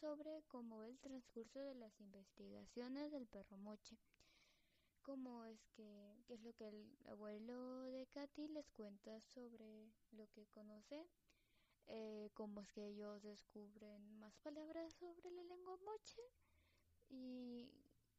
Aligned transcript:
sobre 0.00 0.42
cómo 0.48 0.82
el 0.82 0.98
transcurso 0.98 1.60
de 1.60 1.74
las 1.74 2.00
investigaciones 2.00 3.12
del 3.12 3.26
perro 3.26 3.58
moche. 3.58 3.98
Cómo 5.02 5.44
es 5.44 5.66
que, 5.76 6.16
qué 6.26 6.34
es 6.34 6.40
lo 6.40 6.54
que 6.54 6.68
el 6.68 6.96
abuelo 7.06 7.84
de 7.90 8.06
Katy 8.06 8.48
les 8.48 8.70
cuenta 8.70 9.20
sobre 9.20 9.92
lo 10.12 10.26
que 10.28 10.46
conoce, 10.46 11.06
eh, 11.86 12.30
cómo 12.34 12.62
es 12.62 12.70
que 12.72 12.86
ellos 12.86 13.22
descubren 13.22 14.18
más 14.18 14.36
palabras 14.38 14.94
sobre 14.94 15.30
la 15.30 15.42
lengua 15.42 15.76
moche 15.84 16.22
y 17.08 17.70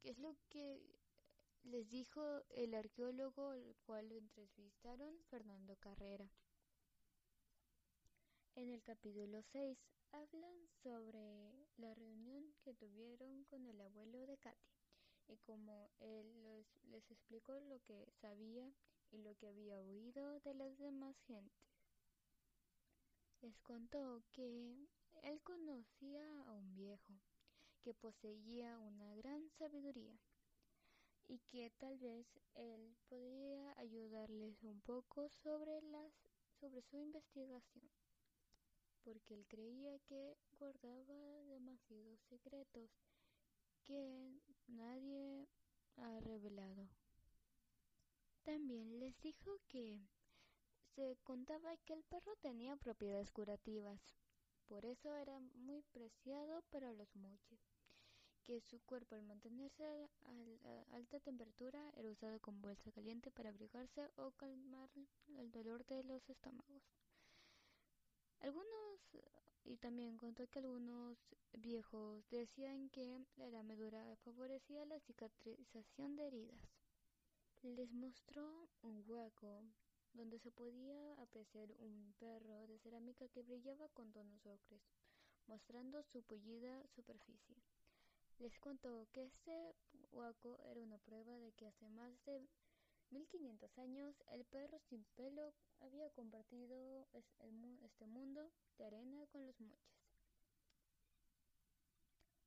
qué 0.02 0.10
es 0.10 0.20
lo 0.20 0.36
que 0.50 0.82
les 1.64 1.90
dijo 1.90 2.44
el 2.50 2.74
arqueólogo 2.74 3.52
al 3.52 3.76
cual 3.86 4.10
lo 4.10 4.18
entrevistaron, 4.18 5.16
Fernando 5.30 5.76
Carrera. 5.78 6.30
En 8.56 8.70
el 8.70 8.84
capítulo 8.84 9.42
6 9.42 9.78
hablan 10.12 10.68
sobre 10.84 11.54
la 11.78 11.94
reunión 11.94 12.54
que 12.64 12.74
tuvieron 12.74 13.44
con 13.46 13.66
el 13.66 13.80
abuelo 13.82 14.26
de 14.26 14.38
Katy 14.38 14.72
y 15.28 15.38
cómo 15.38 15.90
él 16.00 16.44
les 16.90 17.10
explicó 17.12 17.60
lo 17.60 17.80
que 17.82 18.12
sabía 18.22 18.74
y 19.12 19.18
lo 19.20 19.36
que 19.36 19.48
había 19.48 19.82
oído 19.82 20.40
de 20.42 20.54
las 20.54 20.78
demás 20.78 21.16
gentes. 21.28 21.72
Les 23.42 23.60
contó 23.62 24.24
que 24.32 24.76
él 25.24 25.42
conocía 25.44 26.26
a 26.44 26.54
un 26.54 26.76
viejo 26.76 27.14
que 27.82 27.94
poseía 27.94 28.78
una 28.80 29.16
gran 29.16 29.50
sabiduría 29.50 30.20
y 31.28 31.40
que 31.40 31.72
tal 31.78 31.98
vez 31.98 32.28
él 32.56 32.96
podría 33.08 33.74
ayudarles 33.80 34.62
un 34.64 34.82
poco 34.82 35.30
sobre 35.30 35.82
las 35.82 36.14
sobre 36.60 36.82
su 36.82 36.98
investigación 36.98 37.90
porque 39.04 39.34
él 39.34 39.46
creía 39.48 39.98
que 40.00 40.38
guardaba 40.62 41.42
demasiados 41.48 42.20
secretos 42.30 42.92
que 43.88 44.40
nadie 44.68 45.48
ha 45.98 46.20
revelado. 46.20 46.88
También 48.44 49.00
les 49.00 49.20
dijo 49.22 49.58
que 49.68 50.00
se 50.94 51.18
contaba 51.24 51.76
que 51.78 51.94
el 51.94 52.04
perro 52.04 52.36
tenía 52.42 52.76
propiedades 52.76 53.32
curativas, 53.32 54.00
por 54.68 54.86
eso 54.86 55.16
era 55.16 55.40
muy 55.40 55.82
preciado 55.82 56.62
para 56.70 56.94
los 56.94 57.16
moches, 57.16 57.60
que 58.44 58.62
su 58.62 58.80
cuerpo 58.82 59.16
al 59.16 59.24
mantenerse 59.24 59.84
a 59.84 60.96
alta 60.96 61.20
temperatura 61.22 61.92
era 61.96 62.12
usado 62.12 62.40
como 62.40 62.62
bolsa 62.62 62.92
caliente 62.92 63.32
para 63.32 63.50
abrigarse 63.50 64.12
o 64.16 64.30
calmar 64.34 64.92
el 65.40 65.52
dolor 65.52 65.84
de 65.88 66.04
los 66.04 66.30
estómagos. 66.30 67.01
Algunos, 68.42 69.00
y 69.66 69.78
también 69.78 70.18
contó 70.18 70.48
que 70.48 70.60
algunos 70.60 71.18
viejos 71.54 72.28
decían 72.32 72.90
que 72.90 73.24
la 73.38 73.62
medura 73.62 74.16
favorecía 74.24 74.84
la 74.86 75.00
cicatrización 75.00 76.16
de 76.16 76.28
heridas. 76.28 76.82
Les 77.62 77.94
mostró 77.94 78.68
un 78.82 79.04
hueco 79.08 79.64
donde 80.14 80.40
se 80.40 80.52
podía 80.52 81.14
apreciar 81.22 81.72
un 81.74 82.16
perro 82.18 82.66
de 82.66 82.80
cerámica 82.80 83.28
que 83.30 83.44
brillaba 83.44 83.88
con 83.90 84.12
tonos 84.12 84.44
ocres, 84.48 84.82
mostrando 85.46 86.02
su 86.02 86.24
pullida 86.24 86.84
superficie. 86.88 87.58
Les 88.40 88.58
contó 88.58 89.08
que 89.12 89.26
este 89.26 89.76
hueco 90.12 90.58
era 90.66 90.82
una 90.82 90.98
prueba 90.98 91.38
de 91.38 91.52
que 91.52 91.68
hace 91.68 91.88
más 91.90 92.12
de 92.26 92.50
1500 93.12 93.78
años 93.78 94.16
el 94.32 94.46
perro 94.46 94.80
sin 94.90 95.04
pelo 95.16 95.54
había 95.80 96.10
compartido 96.12 97.08
este 97.14 98.08
mundo 98.08 98.52
de 98.78 98.86
arena 98.86 99.26
con 99.28 99.46
los 99.46 99.60
moches 99.60 100.02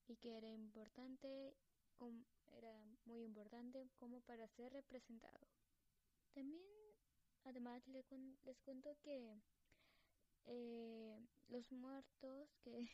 y 0.08 0.16
que 0.16 0.36
era 0.36 0.52
importante 0.52 1.54
era 2.58 2.84
muy 3.04 3.22
importante 3.22 3.88
como 3.98 4.20
para 4.22 4.48
ser 4.48 4.72
representado. 4.72 5.46
También 6.32 6.62
además 7.44 7.86
les, 7.88 8.06
contó 8.60 8.96
que 9.02 9.36
eh, 10.46 11.18
los 11.48 11.70
muertos 11.72 12.48
que 12.62 12.88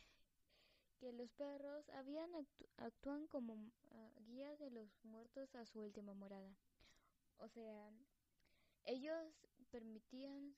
los 1.13 1.31
perros 1.33 1.89
habían 1.91 2.31
actúan 2.77 3.27
como 3.27 3.57
ah, 3.91 4.11
guías 4.27 4.59
de 4.59 4.71
los 4.71 4.89
muertos 5.05 5.55
a 5.55 5.65
su 5.65 5.81
última 5.81 6.15
morada. 6.15 6.55
O 7.41 7.49
sea, 7.49 7.91
ellos 8.85 9.49
permitían 9.71 10.55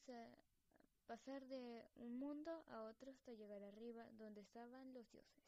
pasar 1.07 1.47
de 1.47 1.85
un 1.97 2.19
mundo 2.19 2.51
a 2.69 2.83
otro 2.83 3.11
hasta 3.11 3.33
llegar 3.33 3.63
arriba, 3.63 4.05
donde 4.13 4.41
estaban 4.41 4.93
los 4.93 5.09
dioses. 5.11 5.45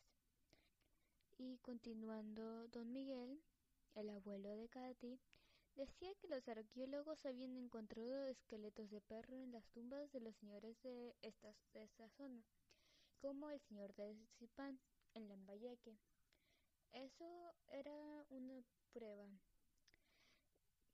Y 1.39 1.59
continuando, 1.59 2.69
don 2.69 2.93
Miguel, 2.93 3.43
el 3.95 4.11
abuelo 4.11 4.51
de 4.51 4.69
Katy, 4.69 5.19
decía 5.75 6.15
que 6.15 6.29
los 6.29 6.47
arqueólogos 6.47 7.25
habían 7.27 7.57
encontrado 7.57 8.27
esqueletos 8.27 8.91
de 8.91 9.01
perro 9.01 9.37
en 9.37 9.51
las 9.51 9.67
tumbas 9.71 10.13
de 10.13 10.21
los 10.21 10.37
señores 10.37 10.81
de 10.83 11.17
esta, 11.23 11.53
de 11.73 11.83
esta 11.83 12.09
zona, 12.11 12.45
como 13.19 13.51
el 13.51 13.61
señor 13.61 13.93
de 13.95 14.17
Zipán 14.39 14.79
en 15.15 15.29
Lambayeque. 15.29 15.99
Eso 16.93 17.53
era 17.67 18.25
una 18.31 18.63
prueba 18.93 19.29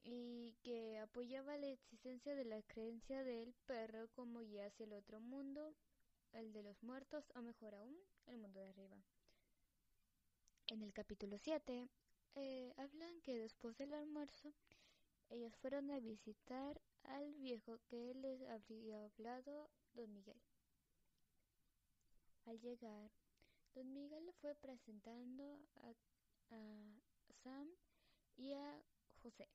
y 0.03 0.55
que 0.63 0.99
apoyaba 0.99 1.57
la 1.57 1.69
existencia 1.69 2.35
de 2.35 2.45
la 2.45 2.63
creencia 2.63 3.23
del 3.25 3.55
perro 3.67 4.09
como 4.13 4.41
guía 4.41 4.67
hacia 4.67 4.85
el 4.85 4.93
otro 4.93 5.21
mundo, 5.21 5.75
el 6.33 6.53
de 6.53 6.63
los 6.63 6.83
muertos 6.83 7.31
o 7.35 7.43
mejor 7.43 7.75
aún, 7.75 7.97
el 8.27 8.39
mundo 8.39 8.61
de 8.61 8.69
arriba. 8.69 8.97
En 10.69 10.83
el 10.83 10.93
capítulo 10.93 11.37
7 11.37 11.89
eh, 12.37 12.73
hablan 12.77 13.21
que 13.23 13.39
después 13.39 13.77
del 13.77 13.93
almuerzo 13.93 14.53
ellos 15.29 15.57
fueron 15.57 15.91
a 15.91 16.01
visitar 16.01 16.81
al 17.05 17.33
viejo 17.35 17.79
que 17.89 18.15
les 18.15 18.43
había 18.43 19.05
hablado 19.05 19.71
don 19.95 20.13
Miguel. 20.13 20.41
Al 22.47 22.61
llegar, 22.61 23.11
don 23.75 23.93
Miguel 23.93 24.27
le 24.27 24.33
fue 24.35 24.55
presentando 24.55 25.61
a, 25.77 25.91
a 26.55 27.35
Sam 27.43 27.69
y 28.37 28.53
a 28.55 28.83
José. 29.23 29.49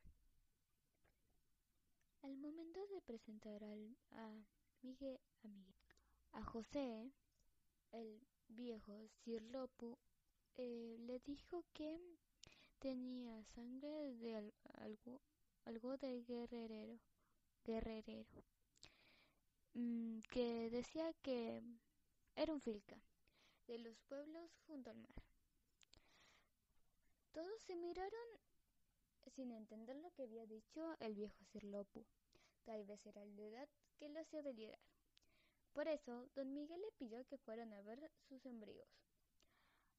Al 2.25 2.37
momento 2.37 2.79
de 2.87 3.01
presentar 3.01 3.63
a, 3.63 3.75
a, 6.33 6.43
José, 6.43 7.11
el 7.91 8.19
viejo 8.47 9.07
Sir 9.23 9.43
Lopu 9.43 9.95
eh, 10.55 10.95
le 11.01 11.19
dijo 11.19 11.63
que 11.71 11.99
tenía 12.79 13.43
sangre 13.43 14.15
de 14.15 14.51
algo, 14.73 15.21
algo 15.65 15.97
de 15.97 16.23
guerrerero, 17.63 18.43
mm, 19.75 20.21
que 20.31 20.71
decía 20.71 21.13
que 21.21 21.61
era 22.35 22.55
un 22.55 22.61
filca 22.61 22.97
de 23.67 23.77
los 23.77 24.01
pueblos 24.01 24.49
junto 24.65 24.89
al 24.89 24.97
mar. 24.97 25.13
Todos 27.33 27.61
se 27.61 27.75
miraron 27.75 28.27
sin 29.31 29.51
entender 29.51 29.95
lo 29.97 30.11
que 30.11 30.23
había 30.23 30.45
dicho 30.45 30.95
el 30.99 31.15
viejo 31.15 31.43
Sirlopu. 31.45 32.05
Tal 32.63 32.85
vez 32.85 33.05
era 33.05 33.25
la 33.25 33.41
edad 33.41 33.69
que 33.97 34.09
lo 34.09 34.19
hacía 34.19 34.41
delirar. 34.41 34.79
Por 35.73 35.87
eso, 35.87 36.27
don 36.35 36.53
Miguel 36.53 36.81
le 36.81 36.91
pidió 36.97 37.25
que 37.25 37.37
fueran 37.37 37.73
a 37.73 37.81
ver 37.81 38.11
sus 38.29 38.45
embrios. 38.45 38.87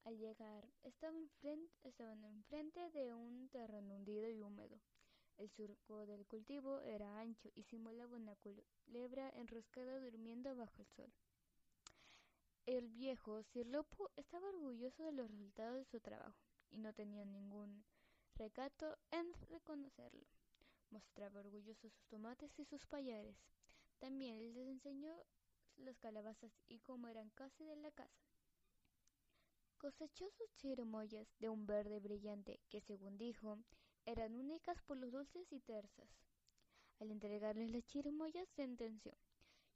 Al 0.04 0.18
llegar, 0.18 0.64
estaban, 0.82 1.28
estaban 1.82 2.24
enfrente 2.24 2.90
de 2.90 3.12
un 3.12 3.48
terreno 3.48 3.96
hundido 3.96 4.28
y 4.30 4.40
húmedo. 4.40 4.80
El 5.36 5.50
surco 5.50 6.06
del 6.06 6.26
cultivo 6.26 6.80
era 6.80 7.20
ancho 7.20 7.50
y 7.54 7.64
simulaba 7.64 8.16
una 8.16 8.36
culebra 8.36 9.28
enroscada 9.34 10.00
durmiendo 10.00 10.56
bajo 10.56 10.80
el 10.80 10.86
sol. 10.86 11.12
El 12.64 12.88
viejo 12.88 13.42
Sirlopu 13.42 14.08
estaba 14.16 14.48
orgulloso 14.48 15.02
de 15.04 15.12
los 15.12 15.30
resultados 15.30 15.76
de 15.76 15.84
su 15.84 16.00
trabajo 16.00 16.40
y 16.70 16.78
no 16.78 16.92
tenía 16.94 17.24
ningún 17.24 17.84
recato 18.36 18.98
en 19.10 19.32
reconocerlo. 19.48 20.26
Mostraba 20.90 21.40
orgulloso 21.40 21.88
sus 21.88 22.06
tomates 22.06 22.58
y 22.58 22.64
sus 22.64 22.86
payares. 22.86 23.36
También 23.98 24.54
les 24.54 24.68
enseñó 24.68 25.14
las 25.76 25.98
calabazas 25.98 26.52
y 26.68 26.78
cómo 26.80 27.08
eran 27.08 27.30
casi 27.30 27.64
de 27.64 27.76
la 27.76 27.90
casa. 27.90 28.26
Cosechó 29.78 30.30
sus 30.30 30.54
chirimoyas 30.56 31.28
de 31.38 31.48
un 31.48 31.66
verde 31.66 32.00
brillante 32.00 32.60
que, 32.68 32.80
según 32.80 33.18
dijo, 33.18 33.58
eran 34.04 34.34
únicas 34.34 34.80
por 34.82 34.96
los 34.96 35.12
dulces 35.12 35.52
y 35.52 35.60
tersas. 35.60 36.08
Al 36.98 37.10
entregarles 37.10 37.70
las 37.70 37.84
chirimoyas 37.84 38.48
sentenció, 38.50 39.12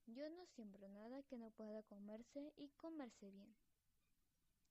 yo 0.06 0.28
no 0.30 0.46
siembro 0.46 0.88
nada 0.88 1.22
que 1.24 1.36
no 1.36 1.50
pueda 1.50 1.82
comerse 1.82 2.52
y 2.56 2.70
comerse 2.70 3.30
bien. 3.30 3.54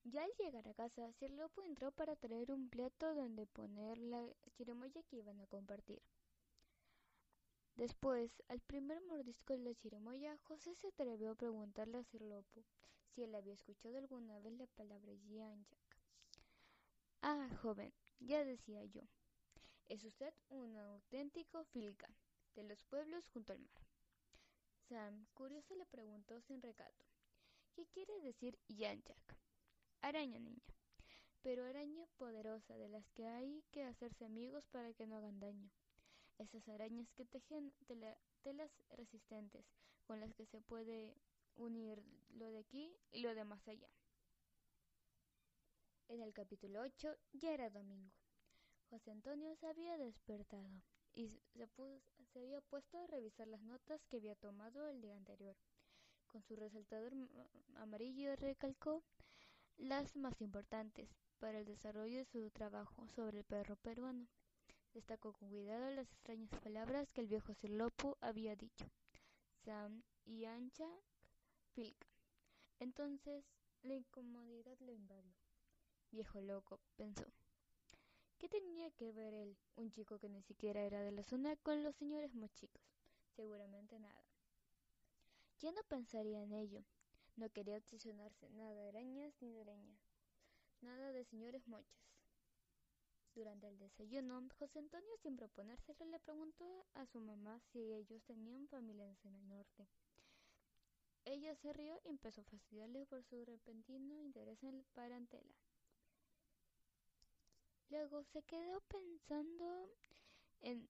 Ya 0.03 0.23
al 0.23 0.31
llegar 0.39 0.67
a 0.67 0.73
casa, 0.73 1.11
Sir 1.13 1.29
Lopo 1.31 1.63
entró 1.63 1.91
para 1.91 2.15
traer 2.15 2.51
un 2.51 2.69
plato 2.69 3.13
donde 3.13 3.45
poner 3.45 3.97
la 3.97 4.25
chirimoya 4.51 5.03
que 5.03 5.17
iban 5.17 5.39
a 5.41 5.47
compartir. 5.47 6.01
Después, 7.75 8.43
al 8.47 8.59
primer 8.59 9.01
mordisco 9.01 9.53
de 9.53 9.59
la 9.59 9.75
chirimoya, 9.75 10.37
José 10.43 10.75
se 10.75 10.87
atrevió 10.87 11.31
a 11.31 11.35
preguntarle 11.35 11.97
a 11.97 12.03
Sir 12.03 12.21
Lopo 12.21 12.63
si 13.07 13.23
él 13.23 13.35
había 13.35 13.53
escuchado 13.53 13.97
alguna 13.97 14.39
vez 14.39 14.53
la 14.53 14.67
palabra 14.67 15.13
Yanjak. 15.13 15.97
Ah, 17.21 17.49
joven, 17.61 17.93
ya 18.19 18.43
decía 18.43 18.83
yo, 18.85 19.01
es 19.89 20.03
usted 20.03 20.33
un 20.49 20.77
auténtico 20.77 21.63
filca 21.65 22.09
de 22.55 22.63
los 22.63 22.83
pueblos 22.83 23.27
junto 23.27 23.53
al 23.53 23.59
mar. 23.59 23.83
Sam, 24.87 25.27
curioso, 25.33 25.75
le 25.75 25.85
preguntó 25.85 26.41
sin 26.41 26.61
recato, 26.61 27.05
¿qué 27.73 27.85
quiere 27.87 28.19
decir 28.21 28.57
Yanjak? 28.67 29.37
Araña, 30.01 30.39
niña, 30.39 30.63
pero 31.41 31.65
araña 31.65 32.05
poderosa 32.17 32.77
de 32.77 32.87
las 32.87 33.09
que 33.11 33.27
hay 33.27 33.63
que 33.71 33.83
hacerse 33.83 34.25
amigos 34.25 34.65
para 34.71 34.93
que 34.93 35.05
no 35.05 35.17
hagan 35.17 35.39
daño. 35.39 35.69
Esas 36.37 36.67
arañas 36.69 37.11
que 37.11 37.25
tejen 37.25 37.73
telas 38.43 38.71
resistentes 38.91 39.65
con 40.05 40.21
las 40.21 40.33
que 40.33 40.45
se 40.45 40.61
puede 40.61 41.15
unir 41.57 42.01
lo 42.29 42.45
de 42.45 42.59
aquí 42.59 42.95
y 43.11 43.21
lo 43.21 43.35
de 43.35 43.43
más 43.43 43.67
allá. 43.67 43.89
En 46.07 46.21
el 46.21 46.33
capítulo 46.33 46.81
8 46.81 47.17
ya 47.33 47.53
era 47.53 47.69
domingo. 47.69 48.15
José 48.89 49.11
Antonio 49.11 49.53
se 49.57 49.67
había 49.67 49.97
despertado 49.97 50.81
y 51.13 51.27
se, 51.53 52.01
se, 52.31 52.39
había 52.39 52.61
puesto 52.61 52.97
a 52.97 53.07
revisar 53.07 53.47
las 53.47 53.61
notas 53.61 54.01
que 54.07 54.17
había 54.17 54.35
tomado 54.35 54.87
el 54.87 55.01
día 55.01 55.15
anterior. 55.15 55.57
Con 56.27 56.41
su 56.43 56.55
resaltador 56.55 57.13
amarillo 57.75 58.35
recalcó 58.37 59.03
las 59.79 60.15
más 60.15 60.41
importantes 60.41 61.09
para 61.39 61.59
el 61.59 61.65
desarrollo 61.65 62.19
de 62.19 62.25
su 62.25 62.49
trabajo 62.51 63.07
sobre 63.15 63.39
el 63.39 63.43
perro 63.45 63.75
peruano. 63.77 64.27
Destacó 64.93 65.33
con 65.33 65.49
cuidado 65.49 65.89
las 65.91 66.11
extrañas 66.11 66.49
palabras 66.61 67.11
que 67.11 67.21
el 67.21 67.27
viejo 67.27 67.53
Sirlopu 67.53 68.17
había 68.21 68.55
dicho. 68.55 68.85
Sam 69.63 70.03
y 70.25 70.45
Ancha. 70.45 70.87
Entonces 72.79 73.45
la 73.83 73.95
incomodidad 73.95 74.77
lo 74.79 74.91
invadió. 74.91 75.33
Viejo 76.11 76.41
loco, 76.41 76.79
pensó. 76.97 77.25
¿Qué 78.37 78.49
tenía 78.49 78.91
que 78.91 79.11
ver 79.11 79.33
él, 79.33 79.57
un 79.75 79.91
chico 79.91 80.19
que 80.19 80.29
ni 80.29 80.41
siquiera 80.41 80.81
era 80.81 81.01
de 81.01 81.11
la 81.11 81.23
zona, 81.23 81.55
con 81.57 81.83
los 81.83 81.95
señores 81.95 82.33
mochicos? 82.33 82.81
Seguramente 83.35 83.99
nada. 83.99 84.23
Ya 85.59 85.71
no 85.71 85.83
pensaría 85.83 86.41
en 86.41 86.53
ello. 86.53 86.83
No 87.39 87.49
quería 87.49 87.77
obsesionarse 87.77 88.49
nada 88.49 88.73
de 88.73 88.89
arañas 88.89 89.33
ni 89.39 89.53
de 89.53 89.61
arañas. 89.61 90.01
Nada 90.81 91.13
de 91.13 91.23
señores 91.23 91.65
mochas. 91.69 92.03
Durante 93.33 93.69
el 93.69 93.79
desayuno, 93.79 94.45
José 94.57 94.79
Antonio, 94.79 95.15
sin 95.23 95.37
proponérselo, 95.37 96.03
le 96.03 96.19
preguntó 96.19 96.85
a 96.95 97.05
su 97.05 97.21
mamá 97.21 97.61
si 97.71 97.93
ellos 97.93 98.21
tenían 98.25 98.67
familias 98.67 99.23
en 99.23 99.35
el 99.35 99.47
norte. 99.47 99.87
Ella 101.23 101.55
se 101.55 101.71
rió 101.71 102.01
y 102.03 102.09
empezó 102.09 102.41
a 102.41 102.43
fastidiarle 102.43 103.05
por 103.05 103.23
su 103.23 103.45
repentino 103.45 104.19
interés 104.19 104.61
en 104.61 104.75
el 104.75 104.83
parentela. 104.87 105.55
Luego 107.87 108.21
se 108.25 108.43
quedó 108.43 108.81
pensando 108.81 109.89
en 110.59 110.89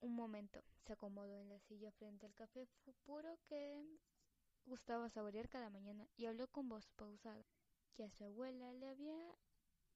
un 0.00 0.16
momento. 0.16 0.60
Se 0.86 0.94
acomodó 0.94 1.38
en 1.38 1.50
la 1.50 1.60
silla 1.60 1.92
frente 1.92 2.26
al 2.26 2.34
café 2.34 2.66
puro 3.06 3.38
que 3.46 3.80
gustaba 4.66 5.10
saborear 5.10 5.48
cada 5.48 5.70
mañana 5.70 6.06
y 6.16 6.26
habló 6.26 6.48
con 6.48 6.68
voz 6.68 6.88
pausada 6.96 7.44
que 7.94 8.04
a 8.04 8.10
su 8.10 8.24
abuela 8.24 8.72
le 8.72 8.88
había 8.88 9.34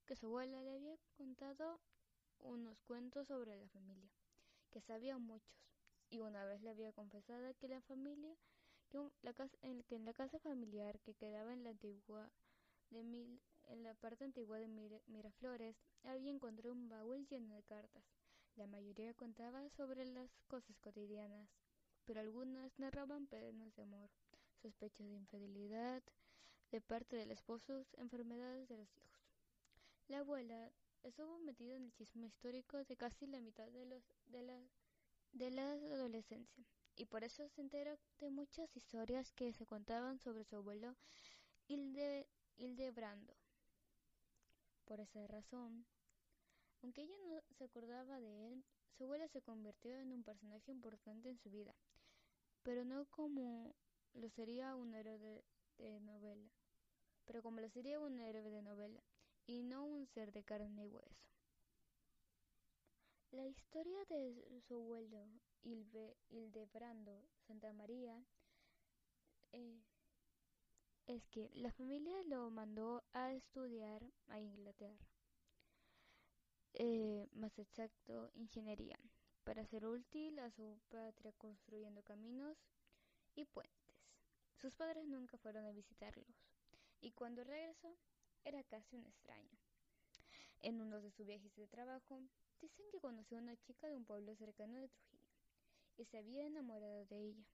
que 0.06 0.16
su 0.16 0.26
abuela 0.26 0.62
le 0.62 0.72
había 0.72 0.96
contado 1.16 1.80
unos 2.38 2.80
cuentos 2.82 3.28
sobre 3.28 3.56
la 3.56 3.68
familia, 3.68 4.10
que 4.70 4.80
sabía 4.80 5.18
muchos, 5.18 5.54
y 6.08 6.20
una 6.20 6.44
vez 6.44 6.62
le 6.62 6.70
había 6.70 6.92
confesado 6.92 7.54
que 7.54 7.68
la 7.68 7.82
familia 7.82 8.34
que, 8.88 8.98
en 9.90 10.04
la 10.04 10.14
casa 10.14 10.38
familiar 10.38 10.98
que 11.00 11.14
quedaba 11.14 11.52
en 11.52 11.64
la 11.64 11.70
antigua 11.70 12.30
de 12.90 13.02
Mil, 13.04 13.40
en 13.66 13.82
la 13.82 13.92
parte 13.94 14.24
antigua 14.24 14.58
de 14.58 14.68
Miraflores 15.08 15.76
había 16.04 16.30
encontrado 16.30 16.72
un 16.72 16.88
baúl 16.88 17.26
lleno 17.26 17.54
de 17.54 17.62
cartas. 17.64 18.04
La 18.56 18.66
mayoría 18.66 19.12
contaba 19.14 19.68
sobre 19.70 20.06
las 20.06 20.30
cosas 20.46 20.78
cotidianas, 20.80 21.50
pero 22.04 22.20
algunas 22.20 22.78
narraban 22.78 23.26
penas 23.26 23.74
de 23.76 23.82
amor, 23.82 24.10
sospechas 24.58 25.08
de 25.08 25.16
infidelidad 25.16 26.02
de 26.70 26.80
parte 26.80 27.16
del 27.16 27.30
esposo, 27.30 27.86
enfermedades 27.96 28.68
de 28.68 28.76
los 28.76 28.96
hijos. 28.96 29.20
La 30.08 30.18
abuela 30.18 30.70
estuvo 31.02 31.38
metida 31.38 31.76
en 31.76 31.84
el 31.84 31.92
chisme 31.92 32.26
histórico 32.26 32.84
de 32.84 32.96
casi 32.96 33.26
la 33.26 33.40
mitad 33.40 33.68
de 33.68 33.86
los 33.86 34.02
de 34.26 34.42
la 34.42 34.60
de 35.32 35.50
la 35.50 35.72
adolescencia 35.72 36.64
y 36.96 37.06
por 37.06 37.22
eso 37.22 37.48
se 37.48 37.60
enteró 37.60 37.96
de 38.18 38.30
muchas 38.30 38.76
historias 38.76 39.32
que 39.32 39.52
se 39.52 39.66
contaban 39.66 40.18
sobre 40.18 40.44
su 40.44 40.56
abuelo 40.56 40.96
Hilde, 41.68 42.26
Hildebrando. 42.56 43.34
Por 44.84 44.98
esa 45.00 45.26
razón, 45.28 45.86
aunque 46.82 47.02
ella 47.02 47.14
no 47.28 47.40
se 47.56 47.64
acordaba 47.64 48.20
de 48.20 48.52
él, 48.52 48.64
su 48.96 49.04
abuela 49.04 49.28
se 49.28 49.42
convirtió 49.42 49.96
en 49.98 50.12
un 50.12 50.24
personaje 50.24 50.72
importante 50.72 51.28
en 51.28 51.38
su 51.38 51.50
vida, 51.50 51.74
pero 52.64 52.84
no 52.84 53.06
como 53.06 53.76
lo 54.18 54.28
sería 54.30 54.74
un 54.74 54.94
héroe 54.94 55.44
de, 55.78 56.00
novela, 56.00 56.50
pero 57.24 57.42
como 57.42 57.60
lo 57.60 57.68
sería 57.70 58.00
un 58.00 58.18
héroe 58.20 58.50
de 58.50 58.62
novela, 58.62 59.02
y 59.46 59.62
no 59.62 59.84
un 59.84 60.06
ser 60.06 60.32
de 60.32 60.42
carne 60.42 60.84
y 60.84 60.88
hueso. 60.88 61.28
La 63.30 63.46
historia 63.46 64.04
de 64.08 64.60
su 64.66 64.74
abuelo 64.74 65.28
Hilde, 65.62 66.16
Hildebrando 66.30 67.22
Santa 67.46 67.72
María 67.72 68.24
eh, 69.52 69.82
es 71.06 71.26
que 71.28 71.50
la 71.54 71.72
familia 71.72 72.22
lo 72.24 72.50
mandó 72.50 73.04
a 73.12 73.32
estudiar 73.32 74.02
a 74.28 74.40
Inglaterra, 74.40 75.06
eh, 76.74 77.28
más 77.32 77.58
exacto, 77.58 78.30
ingeniería, 78.34 78.98
para 79.44 79.64
ser 79.66 79.86
útil 79.86 80.38
a 80.38 80.50
su 80.50 80.78
patria 80.88 81.32
construyendo 81.32 82.02
caminos 82.02 82.56
y 83.34 83.44
puentes. 83.44 83.77
Sus 84.60 84.74
padres 84.74 85.06
nunca 85.06 85.38
fueron 85.38 85.64
a 85.66 85.72
visitarlos 85.72 86.26
y 87.00 87.12
cuando 87.12 87.44
regresó 87.44 87.96
era 88.44 88.62
casi 88.64 88.96
un 88.96 89.06
extraño. 89.06 89.58
En 90.60 90.80
uno 90.80 91.00
de 91.00 91.12
sus 91.12 91.24
viajes 91.26 91.54
de 91.54 91.68
trabajo, 91.68 92.20
dicen 92.60 92.86
que 92.90 93.00
conoció 93.00 93.38
a 93.38 93.42
una 93.42 93.56
chica 93.56 93.86
de 93.86 93.96
un 93.96 94.04
pueblo 94.04 94.34
cercano 94.34 94.76
de 94.78 94.88
Trujillo 94.88 95.28
y 95.96 96.04
se 96.06 96.18
había 96.18 96.44
enamorado 96.44 97.04
de 97.06 97.28
ella. 97.28 97.46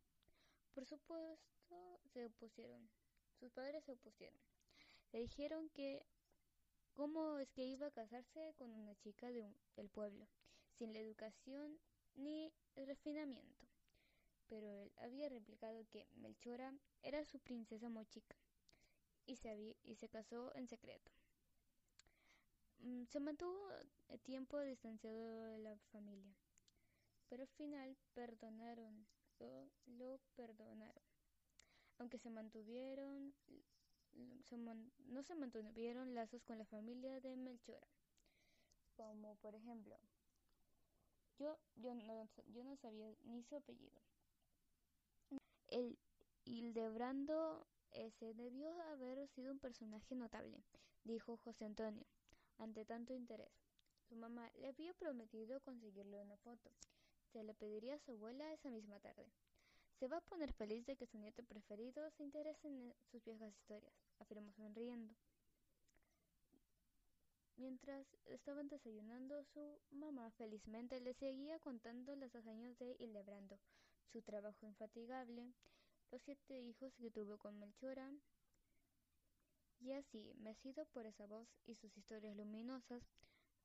Por 0.73 0.87
supuesto, 0.87 2.01
se 2.13 2.25
opusieron. 2.25 2.89
Sus 3.39 3.53
padres 3.53 3.85
se 3.85 3.93
opusieron. 3.93 4.41
Le 5.13 5.21
dijeron 5.21 5.69
que 5.71 6.07
cómo 6.95 7.39
es 7.39 7.51
que 7.51 7.65
iba 7.65 7.89
a 7.89 7.91
casarse 7.91 8.55
con 8.57 8.71
una 8.73 8.95
chica 8.97 9.31
de 9.31 9.53
del 9.77 9.91
pueblo, 9.91 10.27
sin 10.73 10.93
la 10.93 11.01
educación 11.01 11.79
ni 12.15 12.51
refinamiento. 12.77 13.64
Pero 14.49 14.71
él 14.83 14.93
había 14.99 15.29
replicado 15.29 15.87
que 15.91 16.07
Melchora 16.17 16.75
era 17.03 17.25
su 17.25 17.39
princesa 17.39 17.89
mochica 17.89 18.37
y 19.27 19.37
se, 19.37 19.77
y 19.83 19.95
se 19.97 20.09
casó 20.09 20.55
en 20.55 20.69
secreto. 20.69 21.11
Mm, 22.81 23.05
se 23.07 23.21
mantuvo 23.21 23.69
tiempo 24.23 24.61
distanciado 24.61 25.41
de 25.45 25.59
la 25.59 25.77
familia, 25.91 26.35
pero 27.29 27.43
al 27.43 27.49
final 27.49 27.97
perdonaron, 28.13 29.07
lo, 29.87 30.21
perdonaron. 30.37 31.03
Aunque 31.99 32.19
se 32.19 32.29
mantuvieron, 32.29 33.35
no 35.07 35.23
se 35.23 35.35
mantuvieron 35.35 36.15
lazos 36.15 36.43
con 36.45 36.59
la 36.59 36.67
familia 36.67 37.21
de 37.21 37.37
Melchora, 37.37 37.89
como 38.97 39.37
por 39.37 39.55
ejemplo, 39.55 39.99
yo, 41.39 41.59
yo, 41.77 41.95
no, 41.95 42.29
yo 42.47 42.65
no 42.65 42.77
sabía 42.77 43.13
ni 43.23 43.43
su 43.43 43.57
apellido. 43.57 44.01
El 45.69 45.99
Hildebrando 46.45 47.67
ese 47.93 48.35
debió 48.35 48.71
haber 48.83 49.29
sido 49.29 49.53
un 49.53 49.59
personaje 49.59 50.15
notable, 50.15 50.63
dijo 51.05 51.37
José 51.39 51.65
Antonio, 51.65 52.05
ante 52.59 52.85
tanto 52.85 53.15
interés. 53.15 53.53
Su 54.09 54.17
mamá 54.17 54.51
le 54.57 54.69
había 54.69 54.93
prometido 54.95 55.61
conseguirle 55.61 56.21
una 56.21 56.37
foto. 56.39 56.71
Se 57.33 57.43
le 57.43 57.55
pediría 57.55 57.95
a 57.95 57.99
su 57.99 58.13
abuela 58.13 58.53
esa 58.53 58.71
misma 58.71 58.99
tarde. 59.01 59.33
Se 59.99 60.09
va 60.09 60.19
a 60.19 60.23
poner 60.23 60.53
feliz 60.53 60.85
de 60.87 60.97
que 60.97 61.07
su 61.07 61.19
nieto 61.19 61.43
preferido 61.45 62.11
se 62.11 62.25
interese 62.25 62.69
en 62.69 62.95
sus 63.11 63.25
viejas 63.25 63.55
historias, 63.55 63.95
afirmó 64.19 64.53
sonriendo. 64.53 65.15
Mientras 67.57 68.07
estaban 68.27 68.69
desayunando, 68.69 69.45
su 69.45 69.79
mamá 69.93 70.33
felizmente 70.33 71.01
le 71.01 71.15
seguía 71.15 71.61
contando 71.61 72.17
las 72.17 72.35
hazañas 72.35 72.77
de 72.79 72.97
Hildebrando, 72.99 73.61
su 74.15 74.23
trabajo 74.23 74.65
infatigable, 74.65 75.53
los 76.13 76.23
siete 76.23 76.61
hijos 76.61 76.95
que 76.95 77.11
tuvo 77.11 77.37
con 77.37 77.59
Melchora. 77.59 78.13
Y 79.81 79.91
así, 79.91 80.33
mecido 80.37 80.87
por 80.87 81.05
esa 81.05 81.27
voz 81.27 81.49
y 81.67 81.75
sus 81.75 81.97
historias 81.97 82.37
luminosas, 82.37 83.03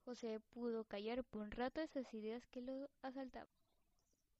José 0.05 0.39
pudo 0.39 0.85
callar 0.85 1.23
por 1.23 1.43
un 1.43 1.51
rato 1.51 1.81
esas 1.81 2.11
ideas 2.15 2.47
que 2.47 2.61
lo 2.63 2.89
asaltaban. 3.03 3.53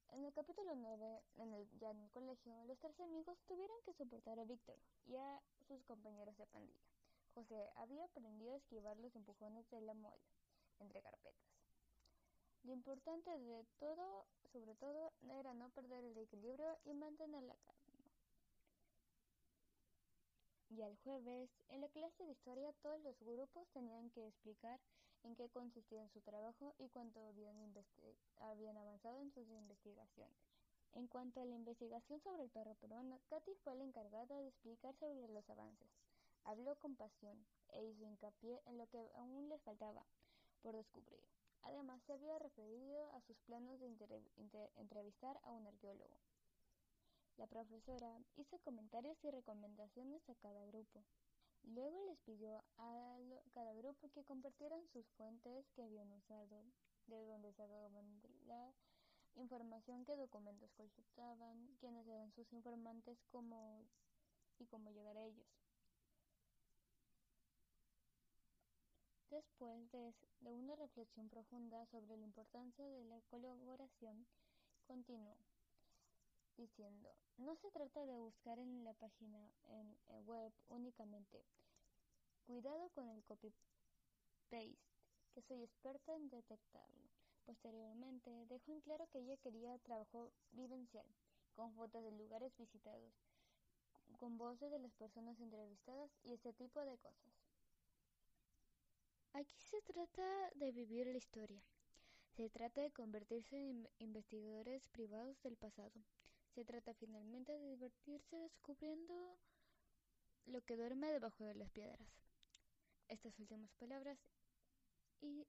En 0.09 0.25
el 0.25 0.33
capítulo 0.33 0.73
9, 0.73 1.21
en 1.37 1.53
el, 1.53 1.69
ya 1.77 1.91
en 1.91 1.99
el 1.99 2.09
colegio, 2.09 2.55
los 2.65 2.79
tres 2.79 2.99
amigos 2.99 3.37
tuvieron 3.45 3.77
que 3.85 3.93
soportar 3.93 4.39
a 4.39 4.45
Víctor 4.45 4.79
y 5.05 5.15
a 5.15 5.39
sus 5.67 5.83
compañeros 5.83 6.35
de 6.37 6.47
pandilla. 6.47 6.89
José 7.35 7.69
había 7.75 8.05
aprendido 8.05 8.55
a 8.55 8.57
esquivar 8.57 8.97
los 8.97 9.15
empujones 9.15 9.69
de 9.69 9.81
la 9.81 9.93
mole 9.93 10.23
entre 10.79 11.03
carpetas. 11.03 11.58
Lo 12.69 12.75
importante 12.75 13.31
de 13.31 13.65
todo, 13.79 14.27
sobre 14.53 14.75
todo, 14.75 15.11
era 15.39 15.55
no 15.55 15.69
perder 15.69 16.05
el 16.05 16.15
equilibrio 16.19 16.77
y 16.85 16.93
mantener 16.93 17.41
la 17.41 17.55
calma. 17.55 18.03
Y 20.69 20.79
el 20.83 20.95
jueves, 20.97 21.49
en 21.69 21.81
la 21.81 21.89
clase 21.89 22.23
de 22.23 22.31
historia, 22.31 22.71
todos 22.83 23.01
los 23.01 23.19
grupos 23.21 23.67
tenían 23.69 24.11
que 24.11 24.27
explicar 24.27 24.79
en 25.23 25.35
qué 25.35 25.49
consistía 25.49 26.07
su 26.09 26.21
trabajo 26.21 26.75
y 26.77 26.89
cuánto 26.89 27.19
habían, 27.25 27.57
habían 28.38 28.77
avanzado 28.77 29.19
en 29.19 29.31
sus 29.31 29.49
investigaciones. 29.49 30.38
En 30.91 31.07
cuanto 31.07 31.41
a 31.41 31.45
la 31.45 31.55
investigación 31.55 32.21
sobre 32.21 32.43
el 32.43 32.51
perro 32.51 32.75
peruano, 32.75 33.19
Katy 33.29 33.55
fue 33.63 33.73
la 33.73 33.83
encargada 33.83 34.38
de 34.38 34.47
explicar 34.47 34.93
sobre 34.99 35.27
los 35.27 35.49
avances. 35.49 35.89
Habló 36.43 36.75
con 36.75 36.95
pasión 36.95 37.47
e 37.69 37.83
hizo 37.83 38.05
hincapié 38.05 38.61
en 38.67 38.77
lo 38.77 38.85
que 38.85 38.99
aún 39.15 39.49
le 39.49 39.57
faltaba 39.57 40.05
por 40.61 40.75
descubrir. 40.75 41.38
Además, 41.61 42.01
se 42.03 42.13
había 42.13 42.39
referido 42.39 43.11
a 43.13 43.21
sus 43.21 43.37
planos 43.41 43.79
de 43.79 43.87
entrevistar 44.77 45.39
a 45.43 45.51
un 45.51 45.67
arqueólogo. 45.67 46.17
La 47.37 47.47
profesora 47.47 48.19
hizo 48.35 48.59
comentarios 48.59 49.17
y 49.23 49.29
recomendaciones 49.31 50.27
a 50.29 50.35
cada 50.35 50.65
grupo. 50.65 51.03
Luego 51.63 52.03
les 52.05 52.19
pidió 52.19 52.63
a 52.77 53.17
cada 53.53 53.73
grupo 53.73 54.09
que 54.09 54.23
compartieran 54.23 54.87
sus 54.87 55.05
fuentes 55.11 55.69
que 55.75 55.83
habían 55.83 56.11
usado, 56.11 56.65
de 57.07 57.25
dónde 57.25 57.53
sacaban 57.53 58.21
la 58.47 58.73
información, 59.35 60.05
qué 60.05 60.15
documentos 60.15 60.71
consultaban, 60.73 61.77
quiénes 61.79 62.07
eran 62.07 62.31
sus 62.33 62.51
informantes 62.53 63.17
y 64.57 64.65
cómo 64.65 64.91
llegar 64.91 65.17
a 65.17 65.25
ellos. 65.25 65.47
Después 69.31 69.91
de, 69.91 70.13
una 70.41 70.75
reflexión 70.75 71.29
profunda 71.29 71.86
sobre 71.88 72.17
la 72.17 72.25
importancia 72.25 72.83
de 72.83 73.03
la 73.03 73.21
colaboración, 73.29 74.25
continuó 74.88 75.36
diciendo, 76.57 77.13
no 77.38 77.55
se 77.55 77.69
trata 77.69 78.07
de 78.07 78.17
buscar 78.17 78.57
en 78.57 78.83
la 78.83 78.93
página 78.93 79.39
web 80.25 80.51
únicamente. 80.69 81.43
Cuidado 82.48 82.89
con 82.89 83.07
el 83.09 83.24
copy-paste, 83.25 84.75
que 85.36 85.41
soy 85.43 85.62
experta 85.62 86.15
en 86.15 86.29
detectarlo. 86.31 87.09
Posteriormente, 87.45 88.45
dejó 88.48 88.71
en 88.71 88.81
claro 88.81 89.07
que 89.12 89.19
ella 89.19 89.38
quería 89.38 89.77
trabajo 89.79 90.31
vivencial, 90.53 91.05
con 91.55 91.71
fotos 91.75 92.03
de 92.03 92.12
lugares 92.12 92.51
visitados, 92.57 93.13
con 94.17 94.39
voces 94.39 94.71
de 94.71 94.79
las 94.79 94.93
personas 94.93 95.39
entrevistadas 95.39 96.09
y 96.24 96.33
ese 96.33 96.51
tipo 96.53 96.83
de 96.83 96.98
cosas. 96.98 97.38
Aquí 99.33 99.57
se 99.59 99.81
trata 99.81 100.50
de 100.55 100.71
vivir 100.71 101.07
la 101.07 101.17
historia. 101.17 101.62
Se 102.36 102.50
trata 102.50 102.81
de 102.81 102.91
convertirse 102.91 103.57
en 103.57 103.88
investigadores 104.00 104.88
privados 104.88 105.41
del 105.43 105.55
pasado. 105.55 106.03
Se 106.55 106.65
trata 106.65 106.93
finalmente 106.93 107.51
de 107.51 107.69
divertirse 107.69 108.38
descubriendo 108.38 109.38
lo 110.45 110.62
que 110.62 110.75
duerme 110.75 111.12
debajo 111.12 111.43
de 111.43 111.55
las 111.55 111.69
piedras. 111.69 112.09
Estas 113.07 113.38
últimas 113.39 113.71
palabras 113.74 114.17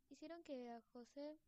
hicieron 0.08 0.42
que 0.42 0.80
José 0.92 1.38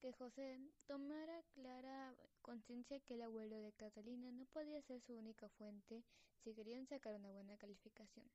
que 0.00 0.12
José 0.12 0.58
tomara 0.86 1.42
clara 1.52 2.14
conciencia 2.40 3.00
que 3.00 3.14
el 3.14 3.22
abuelo 3.22 3.58
de 3.58 3.72
Catalina 3.72 4.32
no 4.32 4.46
podía 4.46 4.80
ser 4.80 5.00
su 5.02 5.12
única 5.12 5.48
fuente 5.50 6.02
si 6.42 6.54
querían 6.54 6.86
sacar 6.86 7.14
una 7.14 7.30
buena 7.30 7.58
calificación. 7.58 8.26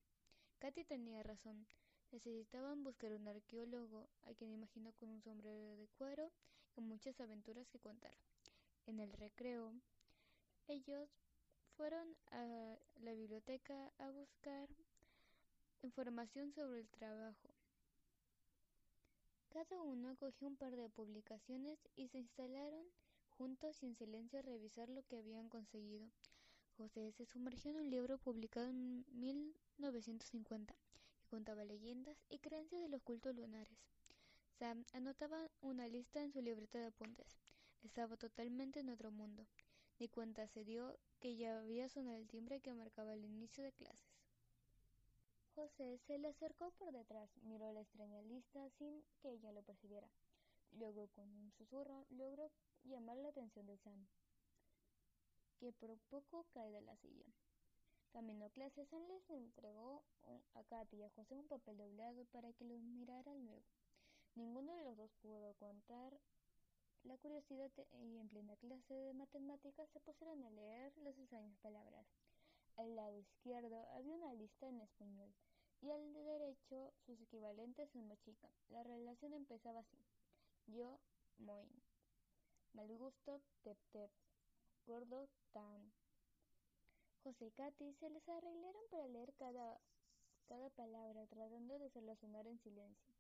Katy 0.60 0.84
tenía 0.84 1.24
razón. 1.24 1.66
Necesitaban 2.12 2.84
buscar 2.84 3.14
un 3.14 3.28
arqueólogo 3.28 4.08
a 4.24 4.34
quien 4.34 4.52
imaginó 4.52 4.92
con 4.94 5.10
un 5.10 5.22
sombrero 5.22 5.76
de 5.76 5.88
cuero 5.98 6.32
y 6.76 6.82
muchas 6.82 7.20
aventuras 7.20 7.68
que 7.68 7.80
contar. 7.80 8.16
En 8.86 9.00
el 9.00 9.12
recreo, 9.14 9.74
ellos 10.68 11.10
fueron 11.76 12.16
a 12.32 12.78
la 13.02 13.14
biblioteca 13.14 13.92
a 13.98 14.10
buscar 14.10 14.70
información 15.82 16.52
sobre 16.54 16.80
el 16.80 16.90
trabajo. 16.90 17.50
Cada 19.50 19.82
uno 19.82 20.16
cogió 20.18 20.48
un 20.48 20.58
par 20.58 20.76
de 20.76 20.90
publicaciones 20.90 21.80
y 21.96 22.08
se 22.08 22.20
instalaron 22.20 22.86
juntos 23.38 23.82
y 23.82 23.88
en 23.88 23.96
silencio 23.96 24.40
a 24.40 24.42
revisar 24.42 24.90
lo 24.90 25.04
que 25.04 25.18
habían 25.18 25.50
conseguido. 25.50 26.10
José 26.78 27.12
se 27.14 27.26
sumergió 27.26 27.72
en 27.72 27.78
un 27.78 27.90
libro 27.90 28.18
publicado 28.18 28.68
en 28.68 29.06
1950 29.14 30.74
que 30.74 30.85
contaba 31.36 31.66
leyendas 31.66 32.16
y 32.30 32.40
creencias 32.40 32.82
de 32.82 32.88
los 32.88 33.02
cultos 33.02 33.36
lunares. 33.36 33.78
Sam 34.58 34.86
anotaba 34.94 35.52
una 35.60 35.86
lista 35.86 36.24
en 36.24 36.32
su 36.32 36.42
libreta 36.42 36.80
de 36.80 36.86
apuntes. 36.86 37.28
Estaba 37.84 38.16
totalmente 38.16 38.80
en 38.80 38.88
otro 38.88 39.12
mundo. 39.12 39.46
Ni 40.00 40.08
cuenta 40.08 40.48
se 40.48 40.64
dio 40.64 40.98
que 41.20 41.36
ya 41.36 41.60
había 41.60 41.90
sonado 41.90 42.16
el 42.16 42.30
timbre 42.30 42.62
que 42.62 42.74
marcaba 42.74 43.14
el 43.14 43.26
inicio 43.26 43.66
de 43.66 43.74
clases. 43.74 44.16
José 45.56 45.98
se 46.08 46.20
le 46.20 46.30
acercó 46.30 46.72
por 46.72 46.94
detrás, 46.94 47.30
miró 47.42 47.70
la 47.74 47.82
extraña 47.82 48.22
lista 48.22 48.70
sin 48.70 49.04
que 49.22 49.34
ella 49.34 49.52
lo 49.52 49.62
percibiera. 49.62 50.08
Luego, 50.72 51.10
con 51.10 51.28
un 51.28 51.52
susurro, 51.52 52.06
logró 52.12 52.50
llamar 52.86 53.18
la 53.18 53.28
atención 53.28 53.66
de 53.66 53.78
Sam, 53.80 54.08
que 55.60 55.74
por 55.74 55.98
poco 56.10 56.46
cae 56.54 56.72
de 56.72 56.82
la 56.82 56.96
silla. 56.96 57.26
Camino 58.16 58.46
a 58.46 58.50
clase, 58.50 58.86
Sam 58.86 59.06
les 59.10 59.30
entregó 59.30 60.02
a 60.54 60.64
Katy 60.64 60.96
y 60.96 61.04
a 61.04 61.10
José 61.10 61.36
un 61.36 61.50
papel 61.50 61.76
doblado 61.76 62.24
para 62.32 62.54
que 62.54 62.64
los 62.64 62.82
miraran 62.82 63.46
luego. 63.46 63.66
Ninguno 64.36 64.74
de 64.74 64.86
los 64.86 64.96
dos 64.96 65.12
pudo 65.22 65.54
contar 65.56 66.18
la 67.04 67.18
curiosidad 67.18 67.70
y 67.92 68.18
en 68.18 68.30
plena 68.30 68.56
clase 68.56 68.94
de 68.94 69.14
matemáticas 69.14 69.90
se 69.90 70.00
pusieron 70.00 70.42
a 70.46 70.50
leer 70.50 70.98
las 71.00 71.20
extrañas 71.20 71.58
palabras. 71.58 72.08
Al 72.78 72.96
lado 72.96 73.18
izquierdo 73.20 73.86
había 73.90 74.16
una 74.16 74.34
lista 74.34 74.70
en 74.70 74.80
español 74.80 75.36
y 75.82 75.92
al 75.92 76.14
derecho 76.14 76.94
sus 77.06 77.20
equivalentes 77.20 77.94
en 77.98 78.08
mochica. 78.08 78.50
La 78.70 78.82
relación 78.84 79.34
empezaba 79.34 79.82
así. 79.82 80.00
Yo, 80.68 81.02
moin. 81.40 81.84
Mal 82.72 82.88
gusto, 82.98 83.42
tep 83.64 83.78
tep. 83.92 84.10
Gordo, 84.86 85.28
tan. 85.52 85.92
José 87.26 87.48
y 87.48 87.52
Katy 87.54 87.92
se 87.96 88.08
les 88.12 88.30
arreglaron 88.30 88.84
para 88.92 89.08
leer 89.08 89.34
cada, 89.34 89.82
cada 90.48 90.70
palabra 90.70 91.26
tratando 91.26 91.80
de 91.80 91.88
hacerla 91.88 92.16
sonar 92.16 92.46
en 92.46 92.60
silencio. 92.60 93.16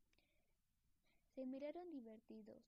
Se 1.33 1.47
miraron 1.47 1.89
divertidos 1.89 2.63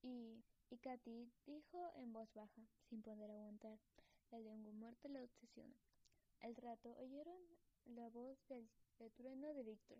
y, 0.00 0.44
y 0.70 0.78
Katy 0.78 1.28
dijo 1.44 1.92
en 1.96 2.12
voz 2.12 2.32
baja, 2.34 2.62
sin 2.88 3.02
poder 3.02 3.32
aguantar. 3.32 3.80
La 4.30 4.38
lengua 4.38 4.70
muerta 4.70 5.08
la 5.08 5.24
obsesiona. 5.24 5.74
Al 6.40 6.54
rato 6.54 6.94
oyeron 6.98 7.40
la 7.86 8.08
voz 8.10 8.38
del, 8.46 8.70
trueno 9.16 9.54
de 9.54 9.64
Víctor, 9.64 9.98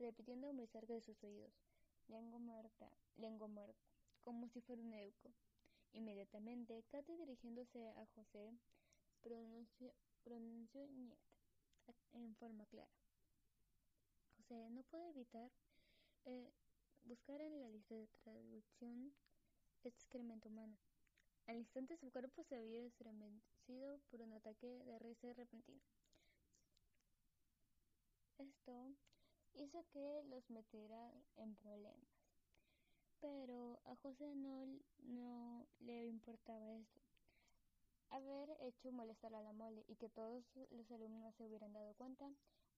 repitiendo 0.00 0.52
muy 0.52 0.66
cerca 0.66 0.94
de 0.94 1.00
sus 1.00 1.22
oídos. 1.22 1.52
Lengua 2.08 2.40
muerta, 2.40 2.90
lengua 3.18 3.46
muerta, 3.46 3.86
como 4.24 4.48
si 4.48 4.60
fuera 4.62 4.82
un 4.82 4.94
euco. 4.94 5.30
Inmediatamente, 5.92 6.82
Katy 6.90 7.16
dirigiéndose 7.18 7.88
a 7.90 8.04
José, 8.16 8.52
pronunció, 9.22 9.92
pronunció 10.24 10.86
niet 10.88 11.18
en 12.12 12.34
forma 12.36 12.66
clara. 12.66 12.90
José 14.36 14.70
no 14.70 14.82
puede 14.82 15.10
evitar 15.10 15.50
eh, 16.24 16.52
buscar 17.04 17.40
en 17.40 17.60
la 17.60 17.68
lista 17.68 17.94
de 17.94 18.08
traducción 18.22 19.14
excremento 19.84 20.48
humano. 20.48 20.76
Al 21.46 21.56
instante 21.56 21.96
su 21.96 22.10
cuerpo 22.10 22.44
se 22.44 22.56
había 22.56 22.84
estremecido 22.86 23.98
por 24.10 24.22
un 24.22 24.32
ataque 24.32 24.84
de 24.84 24.98
risa 24.98 25.32
repentino. 25.32 25.80
Esto 28.38 28.94
hizo 29.54 29.84
que 29.92 30.22
los 30.24 30.48
metiera 30.50 31.12
en 31.36 31.56
problemas. 31.56 32.08
Pero 33.20 33.80
a 33.84 33.96
José 33.96 34.34
no, 34.34 34.66
no 34.98 35.66
le 35.80 36.06
importaba 36.06 36.72
eso. 36.74 37.01
Haber 38.22 38.56
hecho 38.60 38.92
molestar 38.92 39.34
a 39.34 39.42
la 39.42 39.52
mole 39.52 39.84
y 39.88 39.96
que 39.96 40.08
todos 40.08 40.44
los 40.70 40.90
alumnos 40.92 41.34
se 41.34 41.44
hubieran 41.44 41.72
dado 41.72 41.92
cuenta 41.94 42.30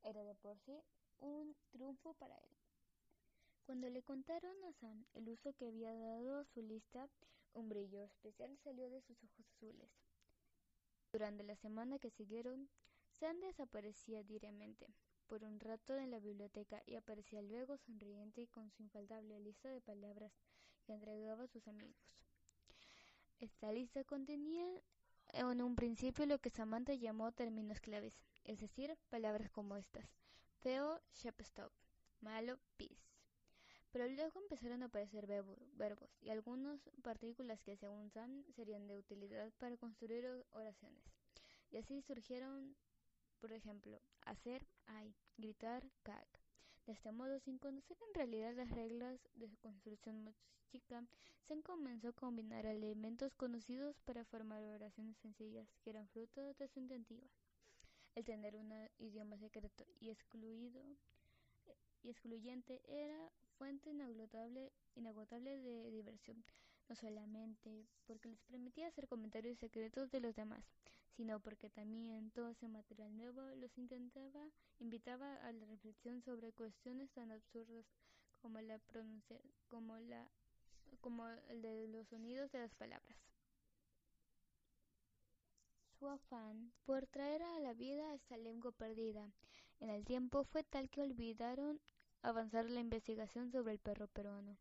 era 0.03 0.25
de 0.25 0.35
por 0.37 0.59
sí 0.61 0.81
un 1.21 1.55
triunfo 1.71 2.15
para 2.15 2.35
él. 2.37 2.51
Cuando 3.67 3.91
le 3.91 4.03
contaron 4.03 4.57
a 4.65 4.73
Sam 4.73 5.05
el 5.13 5.29
uso 5.29 5.53
que 5.53 5.69
había 5.69 5.95
dado 5.95 6.39
a 6.39 6.45
su 6.45 6.63
lista, 6.63 7.09
un 7.53 7.69
brillo 7.69 8.03
especial 8.05 8.57
salió 8.65 8.89
de 8.89 9.03
sus 9.03 9.23
ojos 9.23 9.47
azules. 9.57 9.91
Durante 11.13 11.45
la 11.45 11.57
semana 11.57 11.99
que 11.99 12.11
siguieron, 12.11 12.69
Sam 13.11 13.39
desaparecía 13.41 14.23
diariamente 14.23 14.87
por 15.27 15.45
un 15.45 15.61
rato 15.61 15.97
en 15.97 16.11
la 16.11 16.21
biblioteca 16.21 16.83
y 16.87 16.97
aparecía 16.97 17.43
luego 17.43 17.77
sonriente 17.79 18.43
y 18.43 18.47
con 18.47 18.71
su 18.71 18.83
infaltable 18.83 19.39
lista 19.41 19.69
de 19.69 19.81
palabras 19.81 20.33
que 20.85 20.93
entregaba 20.95 21.45
a 21.45 21.49
sus 21.49 21.69
amigos. 21.69 22.15
Esta 23.41 23.73
lista 23.73 24.05
contenía 24.05 24.67
en 25.35 25.63
un 25.63 25.75
principio 25.75 26.27
lo 26.27 26.39
que 26.39 26.51
Samantha 26.51 26.95
llamó 26.95 27.33
términos 27.33 27.81
claves, 27.81 28.15
es 28.45 28.61
decir, 28.61 28.97
palabras 29.11 29.51
como 29.51 29.77
estas: 29.77 30.07
feo, 30.61 31.01
stop, 31.13 31.73
malo, 32.21 32.59
peace. 32.77 33.05
Pero 33.91 34.09
luego 34.09 34.41
empezaron 34.41 34.83
a 34.83 34.87
aparecer 34.87 35.27
verbos 35.27 36.11
y 36.21 36.31
algunas 36.31 36.81
partículas 37.03 37.63
que 37.63 37.77
según 37.77 38.11
Sam 38.11 38.45
serían 38.57 38.87
de 38.89 38.97
utilidad 38.97 39.53
para 39.59 39.77
construir 39.77 40.27
oraciones. 40.51 41.05
Y 41.71 41.77
así 41.77 42.03
surgieron, 42.03 42.77
por 43.41 43.53
ejemplo, 43.53 44.01
hacer, 44.23 44.67
ay, 44.87 45.15
gritar, 45.37 45.85
cag. 46.03 46.27
De 46.87 46.93
este 46.93 47.13
modo, 47.13 47.41
sin 47.41 47.59
conocer 47.59 47.97
en 48.09 48.15
realidad 48.15 48.55
las 48.55 48.71
reglas 48.71 49.19
de 49.37 49.49
construcción 49.63 50.23
música, 50.23 51.03
se 51.49 51.63
comenzó 51.63 52.09
a 52.09 52.13
combinar 52.13 52.67
elementos 52.67 53.35
conocidos 53.35 53.97
para 54.05 54.25
formar 54.27 54.63
oraciones 54.63 55.17
sencillas 55.19 55.67
que 55.83 55.91
eran 55.91 56.09
fruto 56.09 56.53
de 56.55 56.69
su 56.69 56.81
inventiva. 56.81 57.27
El 58.15 58.25
tener 58.25 58.55
un 58.57 58.71
idioma 58.99 59.39
secreto 59.39 59.87
y 59.99 60.11
excluido 60.11 60.83
y 62.03 62.11
excluyente 62.11 62.83
era 62.87 63.31
fuente 63.57 63.89
inagotable 63.89 64.71
de 65.57 65.91
diversión, 65.91 66.45
no 66.89 66.97
solamente 66.97 67.87
porque 68.07 68.29
les 68.29 68.41
permitía 68.43 68.89
hacer 68.89 69.09
comentarios 69.09 69.59
secretos 69.59 70.11
de 70.11 70.21
los 70.21 70.35
demás, 70.35 70.65
sino 71.17 71.41
porque 71.41 71.71
también 71.71 72.31
todo 72.31 72.49
ese 72.49 72.69
material 72.69 73.17
nuevo 73.17 73.43
los 73.57 73.71
invitaba 74.79 75.35
a 75.37 75.53
la 75.53 75.67
reflexión 75.67 76.23
sobre 76.23 76.53
cuestiones 76.53 77.11
tan 77.13 77.31
absurdas 77.31 77.87
como 78.41 78.61
la 78.61 78.79
pronuncia, 78.79 79.41
como 79.69 79.97
la 79.99 80.29
como 81.01 81.29
el 81.49 81.63
de 81.63 81.89
los 81.89 82.07
sonidos 82.09 82.51
de 82.53 82.59
las 82.61 82.75
palabras. 82.75 83.17
Su 85.99 86.09
afán 86.09 86.73
por 86.85 87.07
traer 87.07 87.43
a 87.43 87.59
la 87.61 87.73
vida 87.73 88.15
esta 88.15 88.37
lengua 88.37 88.73
perdida 88.73 89.33
en 89.81 89.91
el 89.91 90.05
tiempo 90.05 90.45
fue 90.45 90.63
tal 90.65 90.89
que 90.91 91.03
olvidaron 91.03 91.81
avanzar 92.23 92.67
la 92.71 92.81
investigación 92.81 93.51
sobre 93.51 93.73
el 93.73 93.79
perro 93.79 94.09
peruano. 94.09 94.57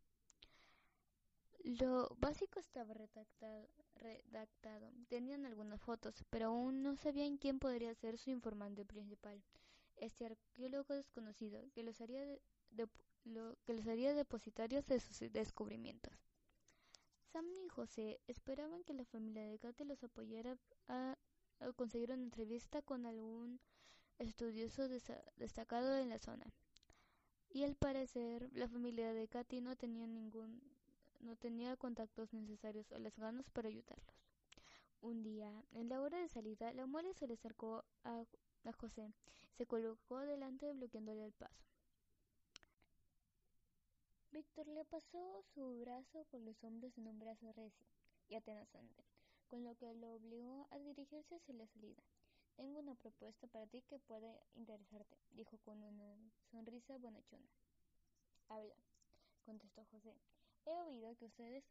Lo 1.63 2.09
básico 2.19 2.59
estaba 2.59 2.93
redactado, 2.93 4.91
Tenían 5.07 5.45
algunas 5.45 5.79
fotos, 5.81 6.25
pero 6.29 6.47
aún 6.47 6.83
no 6.83 6.97
sabían 6.97 7.37
quién 7.37 7.57
podría 7.57 7.95
ser 7.95 8.17
su 8.17 8.31
informante 8.31 8.83
principal. 8.83 9.41
Este 9.95 10.25
arqueólogo 10.25 10.93
desconocido 10.93 11.71
que 11.71 11.83
los 11.83 12.01
haría, 12.01 12.25
lo, 12.71 12.89
que 13.63 13.73
los 13.73 13.87
haría 13.87 14.13
depositarios 14.13 14.85
de 14.87 14.99
sus 14.99 15.31
descubrimientos. 15.31 16.13
Sam 17.31 17.45
y 17.49 17.69
José 17.69 18.19
esperaban 18.27 18.83
que 18.83 18.93
la 18.93 19.05
familia 19.05 19.47
de 19.47 19.57
Kate 19.57 19.85
los 19.85 20.03
apoyara 20.03 20.57
a, 20.89 21.17
a 21.61 21.71
conseguir 21.71 22.11
una 22.11 22.23
entrevista 22.23 22.81
con 22.81 23.05
algún 23.05 23.61
estudioso 24.19 24.89
destacado 25.37 25.97
en 25.97 26.09
la 26.09 26.19
zona 26.19 26.45
y 27.49 27.63
al 27.63 27.75
parecer 27.75 28.49
la 28.53 28.67
familia 28.67 29.13
de 29.13 29.27
Katy 29.27 29.61
no 29.61 29.75
tenía 29.75 30.07
ningún 30.07 30.61
no 31.23 31.35
tenía 31.35 31.75
contactos 31.77 32.33
necesarios 32.33 32.91
o 32.91 32.99
las 32.99 33.17
ganas 33.17 33.49
para 33.49 33.69
ayudarlos. 33.69 34.15
Un 35.01 35.23
día, 35.23 35.65
en 35.71 35.89
la 35.89 36.01
hora 36.01 36.19
de 36.19 36.29
salida, 36.29 36.71
la 36.73 36.85
mole 36.85 37.13
se 37.13 37.27
le 37.27 37.33
acercó 37.33 37.83
a, 38.03 38.23
a 38.63 38.71
José, 38.73 39.13
se 39.57 39.65
colocó 39.65 40.19
delante 40.19 40.71
bloqueándole 40.71 41.25
el 41.25 41.33
paso. 41.33 41.65
Víctor 44.31 44.67
le 44.67 44.83
pasó 44.85 45.43
su 45.53 45.79
brazo 45.81 46.25
por 46.31 46.41
los 46.41 46.63
hombros 46.63 46.97
en 46.97 47.07
un 47.07 47.19
brazo 47.19 47.51
recio 47.53 47.85
y 48.29 48.35
atenazante, 48.35 49.03
con 49.47 49.63
lo 49.63 49.75
que 49.75 49.93
lo 49.93 50.15
obligó 50.15 50.67
a 50.71 50.79
dirigirse 50.79 51.35
hacia 51.35 51.53
la 51.53 51.67
salida. 51.67 52.01
Tengo 52.55 52.79
una 52.79 52.95
propuesta 52.95 53.47
para 53.47 53.67
ti 53.67 53.81
que 53.89 53.99
puede 53.99 54.39
interesarte, 54.55 55.17
dijo 55.31 55.57
con 55.59 55.83
una 55.83 56.15
sonrisa 56.51 56.97
bonachona. 56.97 57.49
Habla, 58.47 58.75
contestó 59.45 59.85
José. 59.91 60.15
He 60.65 60.71
oído 60.71 61.15
que 61.17 61.25
ustedes 61.25 61.63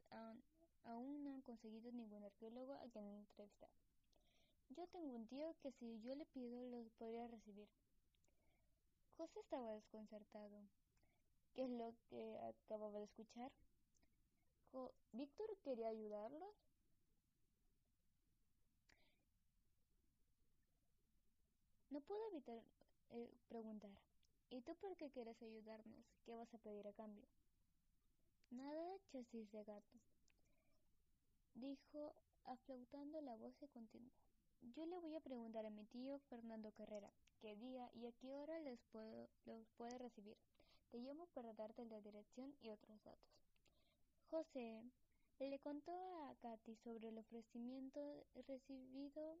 aún, 0.83 1.23
no 1.23 1.33
han 1.33 1.41
conseguido 1.41 1.91
ningún 1.91 2.23
arqueólogo 2.23 2.73
a 2.73 2.87
quien 2.89 3.05
entrevistar. 3.05 3.69
Yo 4.69 4.87
tengo 4.87 5.15
un 5.15 5.27
tío 5.27 5.55
que 5.61 5.71
si 5.71 6.01
yo 6.01 6.15
le 6.15 6.25
pido 6.25 6.63
lo 6.63 6.87
podría 6.97 7.27
recibir. 7.27 7.67
José 9.17 9.39
estaba 9.39 9.73
desconcertado. 9.73 10.63
¿Qué 11.53 11.63
es 11.63 11.69
lo 11.69 11.93
que 12.09 12.37
acababa 12.39 12.99
de 12.99 13.05
escuchar? 13.05 13.51
¿Víctor 15.11 15.55
quería 15.63 15.89
ayudarlos? 15.89 16.55
No 21.91 22.01
pudo 22.01 22.27
evitar 22.31 22.59
eh, 23.11 23.29
preguntar, 23.47 23.91
¿y 24.49 24.61
tú 24.61 24.75
por 24.77 24.97
qué 24.97 25.11
quieres 25.11 25.39
ayudarnos? 25.43 26.03
¿Qué 26.25 26.33
vas 26.33 26.51
a 26.51 26.57
pedir 26.57 26.87
a 26.87 26.93
cambio? 26.93 27.27
Nada, 28.53 28.99
chasis 29.11 29.51
de 29.51 29.63
gato, 29.63 29.99
dijo 31.55 32.13
aflautando 32.43 33.19
la 33.21 33.35
voz 33.35 33.55
y 33.63 33.67
continuó. 33.69 34.11
Yo 34.75 34.85
le 34.85 34.99
voy 34.99 35.15
a 35.15 35.21
preguntar 35.21 35.65
a 35.65 35.71
mi 35.71 35.85
tío 35.85 36.19
Fernando 36.29 36.71
Carrera 36.73 37.11
qué 37.41 37.55
día 37.55 37.89
y 37.95 38.05
a 38.05 38.11
qué 38.11 38.31
hora 38.31 38.59
les 38.59 38.79
puedo, 38.91 39.27
los 39.45 39.67
puede 39.75 39.97
recibir. 39.97 40.37
Te 40.91 40.99
llamo 40.99 41.25
para 41.33 41.53
darte 41.53 41.83
la 41.85 41.99
dirección 42.01 42.53
y 42.61 42.69
otros 42.69 43.03
datos. 43.03 43.33
José 44.29 44.83
le 45.39 45.57
contó 45.57 45.91
a 46.27 46.35
Katy 46.35 46.75
sobre 46.75 47.09
el 47.09 47.17
ofrecimiento 47.17 48.23
recibido. 48.47 49.35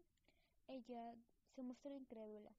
Ella 0.67 1.15
se 1.55 1.61
mostró 1.61 1.95
incrédula. 1.95 2.51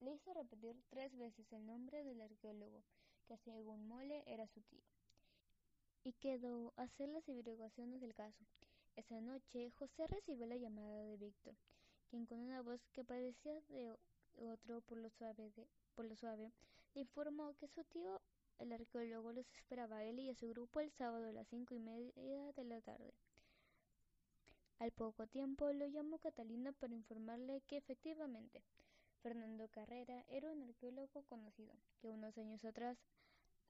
Le 0.00 0.12
hizo 0.12 0.34
repetir 0.34 0.76
tres 0.90 1.16
veces 1.16 1.50
el 1.54 1.64
nombre 1.64 2.04
del 2.04 2.20
arqueólogo, 2.20 2.84
que 3.26 3.38
según 3.38 3.88
Mole 3.88 4.22
era 4.26 4.46
su 4.48 4.60
tío. 4.60 4.84
Y 6.06 6.12
quedó 6.12 6.72
a 6.76 6.82
hacer 6.82 7.08
las 7.08 7.28
averiguaciones 7.28 8.00
del 8.00 8.14
caso. 8.14 8.44
Esa 8.94 9.20
noche 9.20 9.72
José 9.72 10.06
recibió 10.06 10.46
la 10.46 10.54
llamada 10.54 11.02
de 11.02 11.16
Víctor, 11.16 11.56
quien 12.08 12.26
con 12.26 12.38
una 12.38 12.62
voz 12.62 12.80
que 12.92 13.02
parecía 13.02 13.60
de 13.62 13.90
otro 14.52 14.82
por 14.82 14.98
lo 14.98 15.10
suave, 15.10 15.50
por 15.96 16.04
lo 16.04 16.14
suave 16.14 16.52
le 16.94 17.00
informó 17.00 17.54
que 17.54 17.66
su 17.66 17.82
tío, 17.82 18.20
el 18.60 18.72
arqueólogo, 18.72 19.32
los 19.32 19.50
esperaba 19.56 19.96
a 19.96 20.04
él 20.04 20.20
y 20.20 20.30
a 20.30 20.36
su 20.36 20.48
grupo 20.48 20.78
el 20.78 20.92
sábado 20.92 21.26
a 21.26 21.32
las 21.32 21.48
cinco 21.48 21.74
y 21.74 21.80
media 21.80 22.52
de 22.52 22.64
la 22.64 22.80
tarde. 22.82 23.12
Al 24.78 24.92
poco 24.92 25.26
tiempo 25.26 25.72
lo 25.72 25.88
llamó 25.88 26.20
Catalina 26.20 26.70
para 26.70 26.94
informarle 26.94 27.62
que 27.66 27.78
efectivamente 27.78 28.62
Fernando 29.24 29.66
Carrera 29.66 30.24
era 30.28 30.52
un 30.52 30.62
arqueólogo 30.62 31.24
conocido, 31.24 31.74
que 32.00 32.10
unos 32.10 32.38
años 32.38 32.64
atrás 32.64 32.96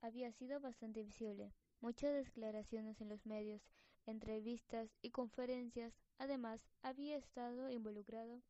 había 0.01 0.31
sido 0.33 0.59
bastante 0.59 1.01
visible. 1.01 1.51
Muchas 1.81 2.13
declaraciones 2.13 3.01
en 3.01 3.09
los 3.09 3.25
medios, 3.25 3.61
entrevistas 4.05 4.89
y 5.01 5.11
conferencias. 5.11 5.93
Además, 6.17 6.61
había 6.81 7.17
estado 7.17 7.69
involucrado 7.69 8.41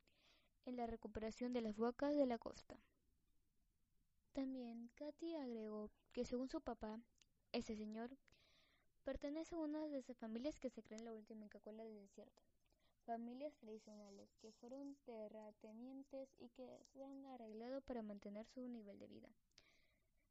en 0.66 0.78
la 0.78 0.88
recuperación 0.88 1.54
de 1.54 1.62
las 1.62 1.78
bocas 1.78 2.16
de 2.16 2.26
la 2.26 2.38
costa. 2.38 2.78
También 4.34 4.90
Katy 4.96 5.36
agregó 5.36 5.90
que 6.14 6.26
según 6.26 6.50
su 6.50 6.62
papá, 6.62 7.00
ese 7.52 7.76
señor 7.76 8.18
pertenece 9.04 9.56
a 9.56 9.60
una 9.60 9.88
de 9.88 9.98
esas 9.98 10.18
familias 10.18 10.60
que 10.60 10.70
se 10.70 10.84
creen 10.84 11.06
la 11.06 11.14
última 11.14 11.48
Coca-Cola 11.48 11.84
del 11.84 12.00
desierto 12.00 12.44
familias 13.08 13.56
tradicionales 13.56 14.36
que 14.42 14.52
fueron 14.52 14.98
terratenientes 15.06 16.28
y 16.40 16.50
que 16.50 16.68
se 16.92 17.06
han 17.06 17.26
arreglado 17.26 17.80
para 17.80 18.02
mantener 18.02 18.46
su 18.48 18.68
nivel 18.68 19.00
de 19.00 19.08
vida. 19.08 19.30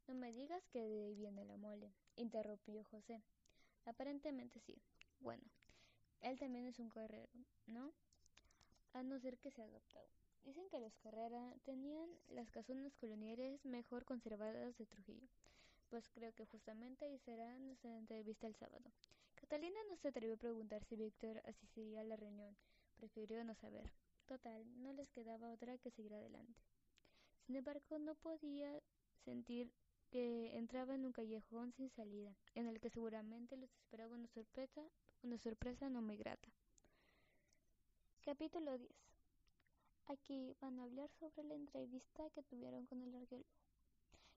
No 0.07 0.13
me 0.15 0.31
digas 0.31 0.65
que 0.69 0.79
de 0.79 1.03
ahí 1.05 1.15
viene 1.15 1.43
la 1.45 1.57
mole, 1.57 1.91
interrumpió 2.15 2.83
José. 2.85 3.21
Aparentemente 3.85 4.59
sí. 4.61 4.81
Bueno, 5.19 5.43
él 6.21 6.39
también 6.39 6.65
es 6.65 6.79
un 6.79 6.89
carrero, 6.89 7.29
¿no? 7.65 7.91
A 8.93 9.03
no 9.03 9.19
ser 9.19 9.37
que 9.37 9.51
sea 9.51 9.65
adoptado. 9.65 10.07
Dicen 10.45 10.69
que 10.69 10.79
los 10.79 10.95
Carrera 10.99 11.53
tenían 11.65 12.09
las 12.29 12.49
casonas 12.49 12.95
coloniales 12.95 13.65
mejor 13.65 14.05
conservadas 14.05 14.77
de 14.77 14.85
Trujillo. 14.85 15.27
Pues 15.89 16.09
creo 16.09 16.33
que 16.33 16.45
justamente 16.45 17.03
ahí 17.03 17.17
será 17.19 17.59
nuestra 17.59 17.97
entrevista 17.97 18.47
el 18.47 18.55
sábado. 18.55 18.91
Catalina 19.35 19.77
no 19.89 19.97
se 19.97 20.07
atrevió 20.07 20.35
a 20.35 20.39
preguntar 20.39 20.85
si 20.85 20.95
Víctor 20.95 21.41
asistiría 21.45 21.99
a 22.01 22.05
la 22.05 22.15
reunión. 22.15 22.55
Prefirió 22.95 23.43
no 23.43 23.55
saber. 23.55 23.91
Total, 24.25 24.63
no 24.81 24.93
les 24.93 25.09
quedaba 25.11 25.51
otra 25.51 25.77
que 25.77 25.91
seguir 25.91 26.13
adelante. 26.13 26.61
Sin 27.45 27.57
embargo, 27.57 27.99
no 27.99 28.15
podía 28.15 28.81
sentir 29.25 29.71
que 30.09 30.55
entraba 30.57 30.95
en 30.95 31.05
un 31.05 31.11
callejón 31.11 31.73
sin 31.73 31.89
salida, 31.89 32.33
en 32.55 32.67
el 32.67 32.79
que 32.79 32.89
seguramente 32.89 33.57
los 33.57 33.69
esperaba 33.75 34.15
una 34.15 34.27
sorpresa, 34.27 34.81
una 35.23 35.37
sorpresa 35.37 35.89
no 35.89 36.01
muy 36.01 36.17
grata. 36.17 36.47
Capítulo 38.23 38.77
10. 38.77 38.91
Aquí 40.07 40.55
van 40.61 40.79
a 40.79 40.83
hablar 40.83 41.09
sobre 41.19 41.43
la 41.43 41.55
entrevista 41.55 42.29
que 42.29 42.43
tuvieron 42.43 42.85
con 42.85 43.01
el 43.01 43.13
arqueólogo. 43.15 43.49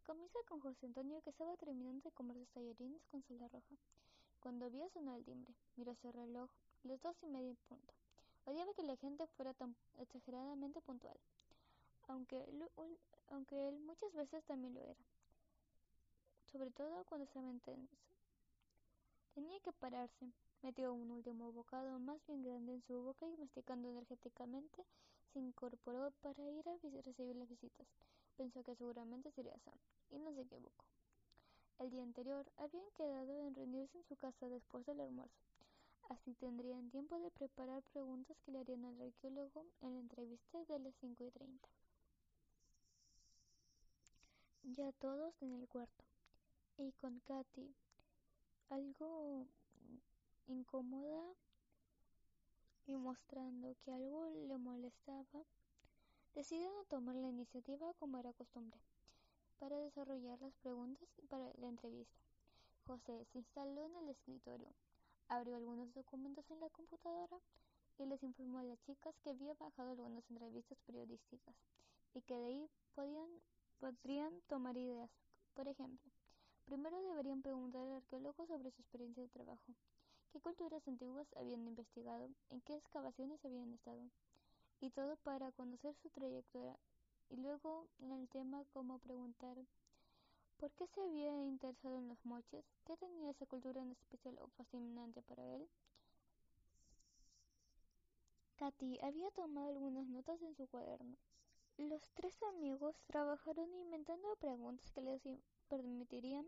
Comienza 0.04 0.38
con 0.48 0.61
José 0.61 0.87
Antonio 0.87 1.20
que 1.22 1.30
estaba 1.30 1.56
terminando 1.56 2.02
de 2.02 2.12
comer 2.12 2.37
sus 2.38 2.50
tallarines 2.50 3.04
con 3.06 3.22
salsa 3.22 3.48
roja. 3.48 3.76
Cuando 4.40 4.70
vio 4.70 4.88
sonar 4.88 5.18
el 5.18 5.24
timbre, 5.24 5.54
miró 5.76 5.94
su 5.94 6.11
reloj. 6.11 6.50
las 6.83 7.00
dos 7.02 7.16
y 7.22 7.26
media 7.26 7.54
punto. 7.68 7.94
Odiaba 8.46 8.72
que 8.74 8.83
la 8.83 8.96
gente 8.96 9.26
fuera 9.37 9.54
tan 9.54 9.76
exageradamente 9.98 10.80
puntual, 10.80 11.18
aunque 12.09 12.42
aunque 13.28 13.68
él 13.68 13.78
muchas 13.80 14.12
veces 14.14 14.42
también 14.44 14.74
lo 14.74 14.80
era, 14.80 14.96
sobre 16.53 16.71
todo 16.71 17.05
cuando 17.05 17.25
estaba 17.25 17.49
intenso. 17.49 17.97
Tenía 19.35 19.61
que 19.61 19.73
pararse. 19.73 20.33
Metió 20.63 20.93
un 20.93 21.11
último 21.11 21.53
bocado 21.53 21.99
más 21.99 22.21
bien 22.27 22.43
grande 22.43 22.75
en 22.75 22.83
su 22.83 23.01
boca 23.03 23.27
y 23.27 23.37
masticando 23.37 23.89
energéticamente 23.89 24.85
se 25.33 25.39
incorporó 25.39 26.11
para 26.23 26.51
ir 26.51 26.69
a 26.69 26.77
recibir 26.77 27.37
las 27.37 27.49
visitas. 27.49 27.87
Pensó 28.37 28.63
que 28.63 28.75
seguramente 28.75 29.31
sería 29.33 29.59
Sam, 29.65 29.79
y 30.11 30.19
no 30.19 30.35
se 30.35 30.43
equivocó. 30.43 30.85
El 31.79 31.91
día 31.91 32.03
anterior 32.03 32.45
habían 32.59 32.91
quedado 32.97 33.47
en 33.47 33.55
reunirse 33.55 33.97
en 33.97 34.05
su 34.05 34.17
casa 34.17 34.49
después 34.49 34.85
del 34.85 35.01
almuerzo. 35.01 35.41
Así 36.11 36.35
tendrían 36.35 36.91
tiempo 36.91 37.19
de 37.21 37.31
preparar 37.31 37.83
preguntas 37.93 38.37
que 38.45 38.51
le 38.51 38.59
harían 38.59 38.85
al 38.85 39.01
arqueólogo 39.01 39.65
en 39.81 39.95
la 39.95 40.01
entrevista 40.01 40.65
de 40.65 40.79
las 40.81 40.95
cinco 41.01 41.25
y 41.25 41.31
treinta. 41.31 41.69
Ya 44.65 44.93
todos 44.93 45.33
en 45.41 45.55
el 45.55 45.69
cuarto. 45.69 46.05
Y 46.81 46.93
con 46.93 47.21
Katy, 47.21 47.75
algo 48.71 49.47
incómoda 50.47 51.35
y 52.87 52.97
mostrando 52.97 53.77
que 53.85 53.93
algo 53.93 54.31
le 54.49 54.57
molestaba, 54.57 55.45
decidió 56.35 56.73
no 56.73 56.85
tomar 56.85 57.16
la 57.16 57.29
iniciativa 57.29 57.93
como 57.99 58.19
era 58.19 58.33
costumbre 58.33 58.81
para 59.59 59.77
desarrollar 59.77 60.40
las 60.40 60.55
preguntas 60.62 61.07
para 61.29 61.53
la 61.59 61.69
entrevista. 61.69 62.16
José 62.87 63.27
se 63.31 63.40
instaló 63.40 63.85
en 63.85 63.97
el 63.97 64.09
escritorio, 64.09 64.73
abrió 65.29 65.57
algunos 65.57 65.93
documentos 65.93 66.51
en 66.51 66.61
la 66.61 66.71
computadora 66.71 67.37
y 67.99 68.07
les 68.07 68.23
informó 68.23 68.59
a 68.61 68.64
las 68.64 68.81
chicas 68.87 69.14
que 69.23 69.29
había 69.29 69.53
bajado 69.53 69.90
algunas 69.90 70.25
entrevistas 70.31 70.79
periodísticas 70.87 71.55
y 72.14 72.23
que 72.23 72.38
de 72.38 72.47
ahí 72.47 72.71
podían, 72.95 73.29
podrían 73.79 74.33
tomar 74.49 74.79
ideas. 74.79 75.11
Por 75.53 75.69
ejemplo, 75.69 76.10
primero 76.70 77.02
deberían 77.02 77.42
preguntar 77.42 77.83
al 77.83 77.96
arqueólogo 77.96 78.46
sobre 78.46 78.70
su 78.70 78.80
experiencia 78.80 79.24
de 79.24 79.28
trabajo, 79.28 79.74
qué 80.30 80.40
culturas 80.40 80.87
antiguas 80.87 81.26
habían 81.35 81.66
investigado, 81.66 82.30
en 82.48 82.61
qué 82.61 82.76
excavaciones 82.76 83.44
habían 83.44 83.72
estado, 83.72 84.09
y 84.80 84.90
todo 84.90 85.16
para 85.16 85.50
conocer 85.50 85.96
su 85.96 86.11
trayectoria 86.11 86.78
y 87.28 87.38
luego 87.38 87.88
en 87.98 88.12
el 88.12 88.28
tema 88.28 88.64
como 88.72 89.00
preguntar 89.00 89.56
¿por 90.59 90.70
qué 90.74 90.87
se 90.87 91.00
había 91.00 91.42
interesado 91.42 91.98
en 91.98 92.06
los 92.06 92.24
moches? 92.24 92.64
¿Qué 92.85 92.96
tenía 92.96 93.33
esa 93.33 93.46
cultura 93.46 93.83
en 93.83 93.90
especial 93.90 94.38
o 94.38 94.46
fascinante 94.50 95.22
para 95.22 95.42
él? 95.56 95.68
Katy 98.59 99.00
había 99.02 99.33
tomado 99.33 99.70
algunas 99.70 100.06
notas 100.06 100.40
en 100.42 100.54
su 100.54 100.68
cuaderno. 100.68 101.16
Los 101.78 102.09
tres 102.12 102.40
amigos 102.54 102.94
trabajaron 103.06 103.74
inventando 103.74 104.37
preguntas 104.37 104.92
que 104.92 105.00
les 105.00 105.20
permitirían 105.70 106.44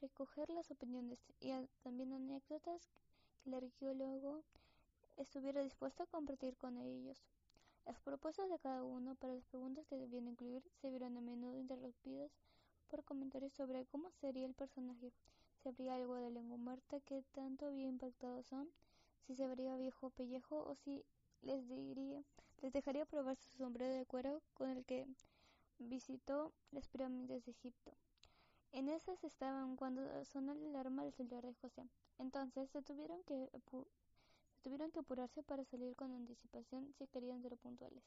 recoger 0.00 0.48
las 0.48 0.70
opiniones 0.70 1.20
y 1.40 1.52
también 1.82 2.14
anécdotas 2.14 2.88
que 3.42 3.50
el 3.50 3.56
arqueólogo 3.56 4.42
estuviera 5.16 5.62
dispuesto 5.62 6.04
a 6.04 6.06
compartir 6.06 6.56
con 6.56 6.78
ellos. 6.78 7.18
Las 7.84 8.00
propuestas 8.00 8.48
de 8.48 8.58
cada 8.58 8.84
uno 8.84 9.16
para 9.16 9.34
las 9.34 9.44
preguntas 9.44 9.86
que 9.86 9.98
debían 9.98 10.28
incluir 10.28 10.62
se 10.80 10.90
vieron 10.90 11.16
a 11.16 11.20
menudo 11.20 11.58
interrumpidas 11.58 12.30
por 12.88 13.04
comentarios 13.04 13.52
sobre 13.52 13.84
cómo 13.86 14.10
sería 14.10 14.46
el 14.46 14.54
personaje, 14.54 15.12
si 15.62 15.68
habría 15.68 15.96
algo 15.96 16.14
de 16.16 16.30
lengua 16.30 16.56
muerta 16.56 17.00
que 17.00 17.22
tanto 17.32 17.66
había 17.66 17.88
impactado 17.88 18.38
a 18.38 18.42
Sam, 18.42 18.68
si 19.26 19.34
se 19.34 19.46
vería 19.46 19.76
viejo 19.76 20.10
pellejo 20.10 20.64
o 20.64 20.74
si 20.76 21.04
les 21.42 21.68
diría, 21.68 22.22
les 22.62 22.72
dejaría 22.72 23.04
probar 23.04 23.36
su 23.36 23.50
sombrero 23.56 23.94
de 23.94 24.06
cuero 24.06 24.42
con 24.54 24.70
el 24.70 24.84
que 24.84 25.06
visitó 25.78 26.52
las 26.72 26.88
pirámides 26.88 27.44
de 27.44 27.52
Egipto. 27.52 27.92
En 28.72 28.88
esas 28.88 29.22
estaban 29.24 29.76
cuando 29.76 30.02
sonó 30.24 30.54
la 30.54 30.68
alarma 30.68 31.02
del 31.02 31.12
celular 31.12 31.44
de 31.44 31.54
José. 31.54 31.82
Entonces 32.18 32.70
se 32.70 32.82
tuvieron 32.82 33.22
que 33.24 34.98
apurarse 34.98 35.42
para 35.42 35.64
salir 35.64 35.96
con 35.96 36.12
anticipación 36.12 36.92
si 36.96 37.06
querían 37.08 37.42
ser 37.42 37.56
puntuales. 37.56 38.04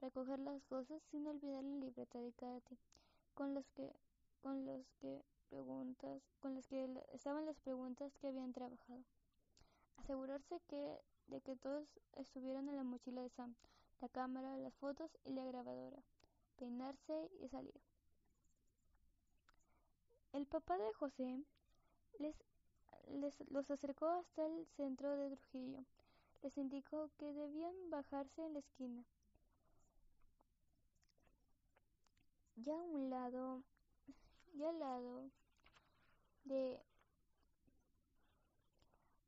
Recoger 0.00 0.38
las 0.38 0.62
cosas 0.64 1.02
sin 1.10 1.26
olvidar 1.26 1.62
la 1.62 1.76
libreta 1.76 2.18
de 2.18 2.32
Katy, 2.32 2.78
con 3.34 3.54
las 3.54 3.68
que, 3.72 3.92
con 4.42 4.64
los 4.64 4.86
que 5.00 5.22
preguntas, 5.50 6.22
con 6.40 6.54
las 6.54 6.66
que 6.66 6.88
estaban 7.12 7.44
las 7.46 7.58
preguntas 7.60 8.16
que 8.18 8.28
habían 8.28 8.52
trabajado. 8.52 9.04
Asegurarse 9.98 10.58
de 11.28 11.40
que 11.40 11.56
todos 11.56 11.86
estuvieran 12.16 12.68
en 12.68 12.76
la 12.76 12.84
mochila 12.84 13.20
de 13.20 13.30
Sam, 13.30 13.54
la 14.00 14.08
cámara, 14.08 14.56
las 14.56 14.74
fotos 14.74 15.10
y 15.24 15.32
la 15.32 15.44
grabadora. 15.44 16.02
Peinarse 16.56 17.30
y 17.40 17.48
salir. 17.48 17.83
El 20.34 20.46
papá 20.46 20.76
de 20.76 20.92
José 20.94 21.44
les 22.18 22.34
los 23.50 23.70
acercó 23.70 24.08
hasta 24.08 24.44
el 24.44 24.66
centro 24.76 25.16
de 25.16 25.36
Trujillo. 25.36 25.84
Les 26.42 26.58
indicó 26.58 27.08
que 27.18 27.32
debían 27.32 27.88
bajarse 27.88 28.44
en 28.44 28.54
la 28.54 28.58
esquina. 28.58 29.04
Ya 32.56 32.72
a 32.72 32.82
un 32.82 33.10
lado, 33.10 33.62
ya 34.54 34.70
al 34.70 34.78
lado 34.80 35.30
de 36.42 36.82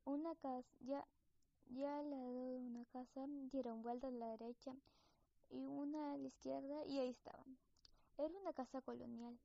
una 0.03 0.35
casa, 0.35 0.67
ya, 0.81 1.07
ya 1.69 1.99
al 1.99 2.09
lado 2.09 2.47
de 2.49 2.57
una 2.57 2.83
casa 2.83 3.25
dieron 3.53 3.81
vuelta 3.81 4.07
a 4.07 4.11
la 4.11 4.27
derecha 4.35 4.75
y 5.51 5.65
una 5.65 6.11
a 6.11 6.17
la 6.17 6.27
izquierda 6.27 6.83
y 6.85 6.99
ahí 6.99 7.11
estaban. 7.11 7.57
Era 8.17 8.37
una 8.41 8.51
casa 8.51 8.81
colonial, 8.81 9.39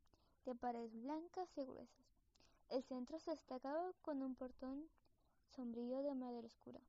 de 0.44 0.54
paredes 0.54 0.92
blancas 1.02 1.48
y 1.56 1.64
gruesas. 1.64 2.06
El 2.68 2.82
centro 2.82 3.18
se 3.18 3.32
destacaba 3.32 3.92
con 4.02 4.22
un 4.22 4.34
portón 4.34 4.88
sombrío 5.54 6.02
de 6.02 6.14
madera 6.14 6.46
oscura. 6.46 6.80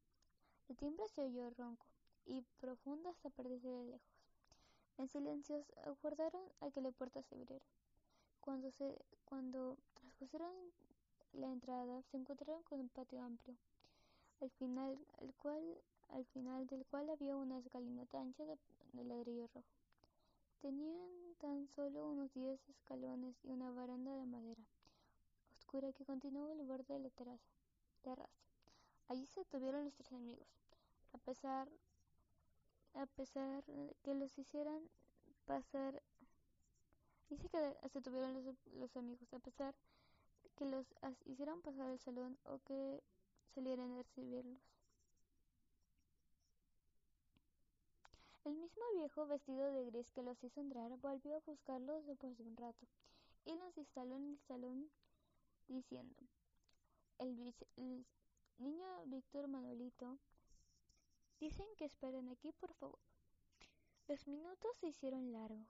El 0.70 0.78
timbre 0.78 1.08
se 1.10 1.22
oyó 1.22 1.50
ronco 1.52 1.86
y 2.26 2.42
profundo 2.60 3.10
hasta 3.10 3.30
perderse 3.30 3.68
de 3.68 3.86
lejos. 3.86 4.24
En 4.98 5.10
silencio 5.10 5.66
aguardaron 5.86 6.44
a 6.62 6.70
que 6.70 6.82
la 6.82 6.92
puerta 6.92 7.22
se 7.22 7.36
abriera. 7.36 7.66
Cuando, 8.40 8.72
se, 8.72 8.98
cuando 9.26 9.78
la 11.34 11.52
entrada, 11.52 12.02
se 12.04 12.18
encontraron 12.18 12.64
con 12.64 12.80
un 12.80 12.90
patio 12.90 13.22
amplio, 13.22 13.56
al 14.42 14.50
final, 14.52 14.98
al 15.20 15.34
cual, 15.36 15.62
al 16.10 16.26
final 16.26 16.68
del 16.68 16.86
cual 16.86 17.10
había 17.10 17.36
una 17.36 17.58
escalinata 17.58 18.22
ancha 18.22 18.46
de, 18.46 18.58
de 18.94 19.04
ladrillo 19.04 19.48
rojo. 19.48 19.68
Tenían 20.62 21.23
tan 21.44 21.68
solo 21.76 22.08
unos 22.08 22.34
diez 22.34 22.58
escalones 22.70 23.36
y 23.44 23.52
una 23.52 23.70
baranda 23.70 24.16
de 24.16 24.26
madera 24.26 24.64
que 25.98 26.06
continuaba 26.06 26.54
al 26.54 26.62
borde 26.62 26.94
de 26.94 27.00
la 27.00 27.10
terraza. 27.10 28.30
Allí 29.10 29.26
se 29.26 29.44
tuvieron 29.46 29.84
los 29.84 29.94
tres 29.96 30.14
amigos, 30.14 30.48
a 31.12 31.18
pesar, 31.18 31.68
a 32.94 33.06
pesar 33.08 33.64
que 34.04 34.14
los 34.14 34.38
hicieran 34.38 34.82
pasar. 35.46 36.02
Dice 37.30 37.50
que 37.50 37.90
se 37.90 38.02
tuvieron 38.02 38.34
los, 38.36 38.56
los 38.76 38.96
amigos, 38.96 39.34
a 39.34 39.40
pesar 39.40 39.76
que 40.56 40.66
los 40.66 40.86
hicieran 41.26 41.62
pasar 41.62 41.90
al 41.90 42.00
salón 42.00 42.38
o 42.46 42.60
que 42.60 43.02
salieran 43.56 43.92
a 43.94 44.04
recibirlos. 44.04 44.73
El 48.46 48.56
mismo 48.56 48.84
viejo 48.96 49.26
vestido 49.26 49.72
de 49.72 49.86
gris 49.86 50.12
que 50.12 50.22
los 50.22 50.44
hizo 50.44 50.60
entrar 50.60 50.92
volvió 50.98 51.38
a 51.38 51.40
buscarlos 51.46 52.06
después 52.06 52.38
de 52.38 52.44
un 52.44 52.58
rato 52.58 52.86
y 53.46 53.56
los 53.56 53.78
instaló 53.78 54.18
en 54.18 54.32
el 54.32 54.40
salón 54.40 54.92
diciendo, 55.70 56.14
el, 57.20 57.56
niño 58.58 59.06
Víctor 59.06 59.48
Manuelito, 59.48 60.20
dicen 61.40 61.68
que 61.78 61.86
esperen 61.86 62.28
aquí, 62.28 62.52
por 62.52 62.74
favor. 62.74 63.00
Los 64.10 64.28
minutos 64.28 64.76
se 64.76 64.88
hicieron 64.88 65.32
largos 65.32 65.66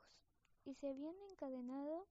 y 0.66 0.74
se 0.74 0.90
habían 0.90 1.16
encadenado 1.30 2.08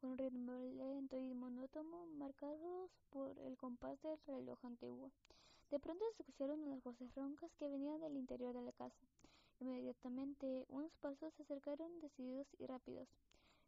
con 0.00 0.12
un 0.12 0.18
ritmo 0.18 0.54
lento 0.54 1.20
y 1.20 1.34
monótono 1.34 2.06
marcados 2.06 2.90
por 3.10 3.38
el 3.40 3.58
compás 3.58 4.00
del 4.00 4.18
reloj 4.26 4.64
antiguo. 4.64 5.12
De 5.70 5.78
pronto 5.78 6.06
se 6.16 6.22
escucharon 6.22 6.62
unas 6.62 6.82
voces 6.82 7.14
roncas 7.14 7.54
que 7.56 7.68
venían 7.68 8.00
del 8.00 8.16
interior 8.16 8.54
de 8.54 8.62
la 8.62 8.72
casa. 8.72 9.06
Inmediatamente 9.58 10.66
unos 10.68 10.94
pasos 10.96 11.32
se 11.34 11.42
acercaron 11.42 12.00
decididos 12.00 12.46
y 12.58 12.66
rápidos. 12.66 13.08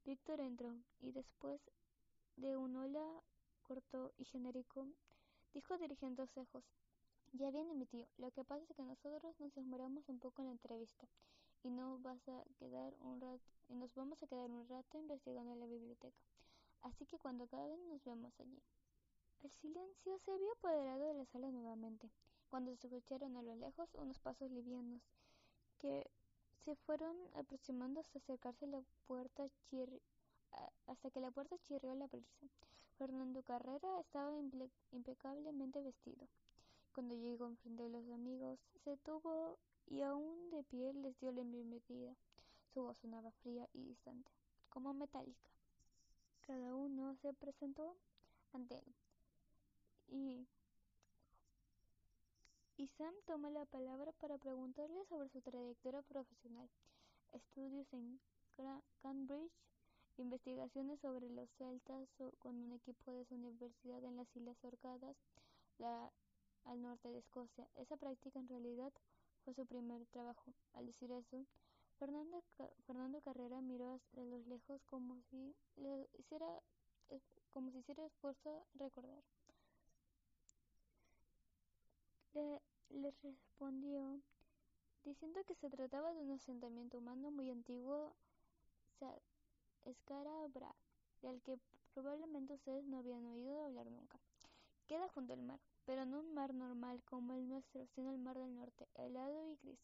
Víctor 0.04 0.40
entró 0.40 0.76
y 1.00 1.12
después 1.12 1.60
de 2.36 2.56
un 2.56 2.76
hola 2.76 3.22
corto 3.62 4.12
y 4.18 4.24
genérico, 4.24 4.86
dijo 5.54 5.78
dirigiéndose 5.78 6.40
a 6.40 6.46
José. 6.46 6.68
Ya 7.32 7.50
viene 7.50 7.74
mi 7.74 7.86
tío. 7.86 8.06
Lo 8.16 8.30
que 8.30 8.44
pasa 8.44 8.64
es 8.68 8.76
que 8.76 8.82
nosotros 8.82 9.38
nos 9.38 9.54
demoramos 9.54 10.08
un 10.08 10.18
poco 10.18 10.42
en 10.42 10.46
la 10.46 10.52
entrevista 10.52 11.06
y 11.62 11.70
no 11.70 11.98
vas 11.98 12.26
a 12.28 12.44
quedar 12.58 12.94
un 13.00 13.20
rato 13.20 13.42
y 13.68 13.74
nos 13.74 13.94
vamos 13.94 14.22
a 14.22 14.26
quedar 14.26 14.50
un 14.50 14.68
rato 14.68 14.98
investigando 14.98 15.52
en 15.52 15.60
la 15.60 15.66
biblioteca. 15.66 16.16
Así 16.82 17.06
que 17.06 17.18
cuando 17.18 17.44
acaben 17.44 17.88
nos 17.88 18.04
vemos 18.04 18.38
allí. 18.40 18.62
El 19.42 19.50
silencio 19.52 20.18
se 20.18 20.32
había 20.32 20.52
apoderado 20.52 21.06
de 21.08 21.14
la 21.14 21.24
sala 21.26 21.50
nuevamente 21.50 22.10
cuando 22.48 22.74
se 22.76 22.86
escucharon 22.86 23.36
a 23.36 23.42
lo 23.42 23.54
lejos 23.56 23.94
unos 23.94 24.18
pasos 24.18 24.50
livianos 24.50 25.02
que 25.78 26.06
se 26.64 26.74
fueron 26.76 27.16
aproximando 27.34 28.00
hasta 28.00 28.18
acercarse 28.18 28.64
a 28.66 28.68
la 28.68 28.82
puerta 29.06 29.48
hasta 30.86 31.10
que 31.10 31.20
la 31.20 31.30
puerta 31.30 31.56
chirrió 31.58 31.92
al 31.92 32.02
abrirse. 32.02 32.48
Fernando 32.98 33.42
Carrera 33.42 34.00
estaba 34.00 34.32
impecablemente 34.92 35.80
vestido. 35.82 36.26
Cuando 36.92 37.14
llegó 37.14 37.46
enfrente 37.46 37.84
de 37.84 37.90
los 37.90 38.08
amigos, 38.10 38.58
se 38.82 38.90
detuvo 38.90 39.56
y 39.86 40.02
aún 40.02 40.50
de 40.50 40.64
pie 40.64 40.92
les 40.94 41.18
dio 41.20 41.30
la 41.30 41.42
bienvenida. 41.42 42.14
Su 42.74 42.82
voz 42.82 42.96
sonaba 42.98 43.30
fría 43.42 43.68
y 43.72 43.84
distante, 43.84 44.30
como 44.68 44.92
metálica. 44.92 45.48
Cada 46.46 46.74
uno 46.74 47.14
se 47.22 47.32
presentó 47.34 47.94
ante 48.52 48.78
él. 48.78 48.94
Y, 50.08 50.46
y 52.88 52.96
Sam 52.96 53.14
tomó 53.26 53.50
la 53.50 53.64
palabra 53.66 54.12
para 54.12 54.38
preguntarle 54.38 55.04
sobre 55.06 55.28
su 55.28 55.40
trayectoria 55.42 56.00
profesional, 56.02 56.68
estudios 57.32 57.86
en 57.92 58.18
Cambridge, 59.02 59.52
investigaciones 60.16 60.98
sobre 61.00 61.28
los 61.28 61.50
celtas 61.58 62.08
con 62.38 62.56
un 62.56 62.72
equipo 62.72 63.12
de 63.12 63.24
su 63.26 63.34
universidad 63.34 64.02
en 64.04 64.16
las 64.16 64.34
Islas 64.34 64.56
Orcadas, 64.62 65.16
al 66.64 66.82
norte 66.82 67.08
de 67.08 67.18
Escocia. 67.18 67.68
Esa 67.76 67.96
práctica 67.96 68.38
en 68.38 68.48
realidad 68.48 68.92
fue 69.44 69.54
su 69.54 69.66
primer 69.66 70.06
trabajo. 70.06 70.54
Al 70.74 70.86
decir 70.86 71.10
eso, 71.12 71.44
Fernando, 71.98 72.42
Fernando 72.86 73.20
Carrera 73.20 73.60
miró 73.60 74.00
a 74.16 74.20
los 74.20 74.46
lejos 74.46 74.80
como 74.86 75.20
si 75.30 75.54
hiciera 76.18 76.46
como 77.52 77.70
si 77.70 77.78
hiciera 77.78 78.06
esfuerzo 78.06 78.66
recordar. 78.74 79.22
Le 82.90 83.10
respondió 83.22 84.20
diciendo 85.04 85.42
que 85.44 85.54
se 85.54 85.70
trataba 85.70 86.12
de 86.12 86.20
un 86.20 86.32
asentamiento 86.32 86.98
humano 86.98 87.30
muy 87.30 87.50
antiguo, 87.50 88.12
Bra, 90.52 90.74
del 91.22 91.40
que 91.42 91.58
probablemente 91.94 92.54
ustedes 92.54 92.84
no 92.84 92.98
habían 92.98 93.24
oído 93.26 93.64
hablar 93.64 93.86
nunca. 93.86 94.18
Queda 94.86 95.08
junto 95.08 95.32
al 95.32 95.42
mar, 95.42 95.60
pero 95.84 96.04
no 96.04 96.20
un 96.20 96.34
mar 96.34 96.52
normal 96.54 97.02
como 97.04 97.34
el 97.34 97.48
nuestro, 97.48 97.86
sino 97.86 98.10
el 98.10 98.18
mar 98.18 98.38
del 98.38 98.54
norte, 98.54 98.86
helado 98.94 99.46
y 99.46 99.56
gris. 99.56 99.78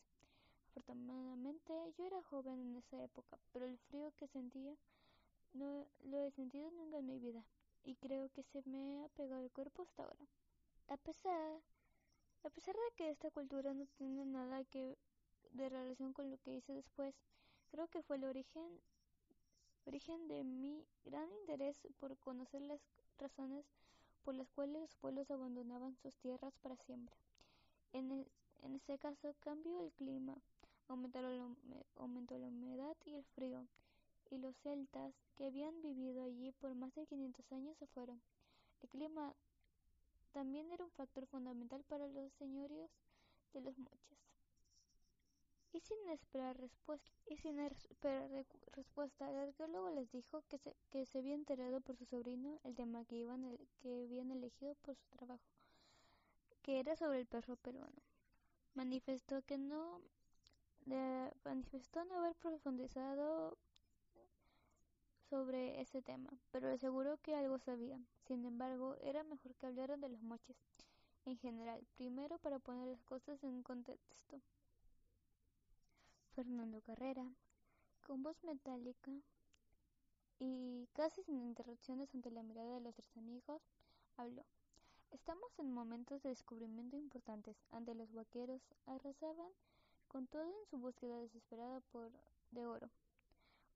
Afortunadamente 0.71 1.73
yo 1.97 2.05
era 2.05 2.23
joven 2.23 2.61
en 2.61 2.77
esa 2.77 3.03
época, 3.03 3.39
pero 3.53 3.67
el 3.67 3.79
frío 3.79 4.13
que 4.17 4.27
sentía 4.27 4.75
no 5.53 5.87
lo 6.05 6.25
he 6.25 6.31
sentido 6.33 6.71
nunca 6.73 6.99
en 6.99 7.07
mi 7.07 7.19
vida 7.19 7.45
y 7.85 7.95
creo 7.97 8.29
que 8.31 8.43
se 8.43 8.63
me 8.67 9.03
ha 9.03 9.09
pegado 9.09 9.45
el 9.45 9.51
cuerpo 9.51 9.83
hasta 9.83 10.03
ahora. 10.03 10.27
A 10.89 10.97
pesar, 10.97 11.61
a 12.45 12.51
pesar 12.51 12.75
de 12.75 12.95
que 12.97 13.11
esta 13.11 13.31
cultura 13.31 13.73
no 13.75 13.87
tiene 13.97 14.25
nada 14.27 14.65
que 14.65 14.97
de 15.53 15.69
relación 15.69 16.13
con 16.13 16.31
lo 16.31 16.39
que 16.39 16.55
hice 16.57 16.75
después, 16.75 17.15
creo 17.71 17.89
que 17.89 18.03
fue 18.03 18.17
el 18.17 18.25
origen 18.25 18.81
origen 19.87 20.29
de 20.29 20.45
mi 20.45 20.87
gran 21.05 21.31
interés 21.41 21.87
por 21.99 22.17
conocer 22.19 22.63
las 22.63 22.81
razones 23.19 23.67
por 24.25 24.35
las 24.35 24.49
cuales 24.51 24.81
los 24.81 24.97
pueblos 24.97 25.31
abandonaban 25.31 25.95
sus 25.97 26.15
tierras 26.17 26.55
para 26.63 26.77
siempre. 26.77 27.15
En, 27.93 28.27
en 28.63 28.75
este 28.75 28.99
caso 28.99 29.35
cambió 29.41 29.81
el 29.81 29.93
clima, 29.93 30.35
aumentó 30.89 31.21
la, 31.21 31.29
aumentó 31.97 32.39
la 32.39 32.47
humedad 32.47 32.97
y 33.05 33.15
el 33.15 33.25
frío, 33.25 33.67
y 34.31 34.39
los 34.39 34.57
celtas 34.63 35.15
que 35.37 35.47
habían 35.47 35.83
vivido 35.83 36.25
allí 36.25 36.53
por 36.53 36.75
más 36.75 36.95
de 36.95 37.07
500 37.07 37.53
años 37.53 37.77
se 37.77 37.87
fueron. 37.89 38.21
El 38.83 38.89
clima 38.89 39.35
también 40.35 40.71
era 40.73 40.85
un 40.85 40.91
factor 40.91 41.27
fundamental 41.27 41.85
para 41.85 42.09
los 42.09 42.33
señoríos 42.35 42.91
de 43.53 43.61
los 43.61 43.79
moches. 43.79 44.19
Y 45.73 45.81
sin 45.81 46.09
esperar 46.11 46.57
respuesta, 46.59 47.11
y 47.27 47.37
sin 47.37 47.59
esperar 47.61 48.29
respuesta, 48.73 49.31
el 49.31 49.37
arqueólogo 49.37 49.91
les 49.91 50.11
dijo 50.11 50.43
que 50.49 50.59
se, 50.59 50.77
que 50.91 51.07
se 51.07 51.19
había 51.19 51.35
enterado 51.35 51.81
por 51.81 51.97
su 51.97 52.05
sobrino 52.05 52.61
el 52.65 52.75
tema 52.75 53.05
que, 53.05 53.17
iban, 53.17 53.59
que 53.81 54.05
habían 54.05 54.31
elegido 54.33 54.75
por 54.83 54.97
su 54.97 55.07
trabajo, 55.09 55.45
que 56.63 56.81
era 56.81 56.97
sobre 56.97 57.21
el 57.21 57.27
perro 57.27 57.57
peruano. 57.57 58.03
Manifestó 58.75 59.43
que 59.43 59.57
no 59.57 60.01
manifestó 61.45 62.05
no 62.05 62.19
haber 62.19 62.35
profundizado 62.37 63.57
sobre 65.31 65.81
ese 65.81 66.03
tema, 66.03 66.31
pero 66.51 66.73
aseguró 66.73 67.19
que 67.19 67.35
algo 67.35 67.59
sabía. 67.59 68.01
Sin 68.27 68.45
embargo, 68.45 68.97
era 69.03 69.23
mejor 69.25 69.55
que 69.55 69.67
hablaran 69.67 70.01
de 70.01 70.09
los 70.09 70.23
moches 70.23 70.57
en 71.25 71.39
general, 71.39 71.87
primero 71.97 72.39
para 72.39 72.59
poner 72.59 72.87
las 72.87 73.03
cosas 73.03 73.43
en 73.45 73.63
contexto. 73.63 74.41
Fernando 76.35 76.81
Carrera, 76.83 77.25
con 78.07 78.23
voz 78.23 78.43
metálica 78.45 79.13
y 80.39 80.89
casi 80.93 81.23
sin 81.23 81.41
interrupciones 81.43 82.15
ante 82.15 82.31
la 82.31 82.43
mirada 82.43 82.75
de 82.75 82.81
los 82.81 82.95
tres 82.95 83.17
amigos, 83.17 83.63
habló. 84.17 84.45
Estamos 85.11 85.57
en 85.59 85.73
momentos 85.73 86.23
de 86.23 86.31
descubrimiento 86.31 86.97
importantes. 86.97 87.57
Ante 87.71 87.95
los 87.95 88.13
vaqueros 88.13 88.61
arrasaban 88.87 89.53
con 90.09 90.27
todo 90.27 90.43
en 90.43 90.67
su 90.69 90.79
búsqueda 90.79 91.19
desesperada 91.21 91.81
por 91.93 92.11
de 92.51 92.67
oro. 92.67 92.91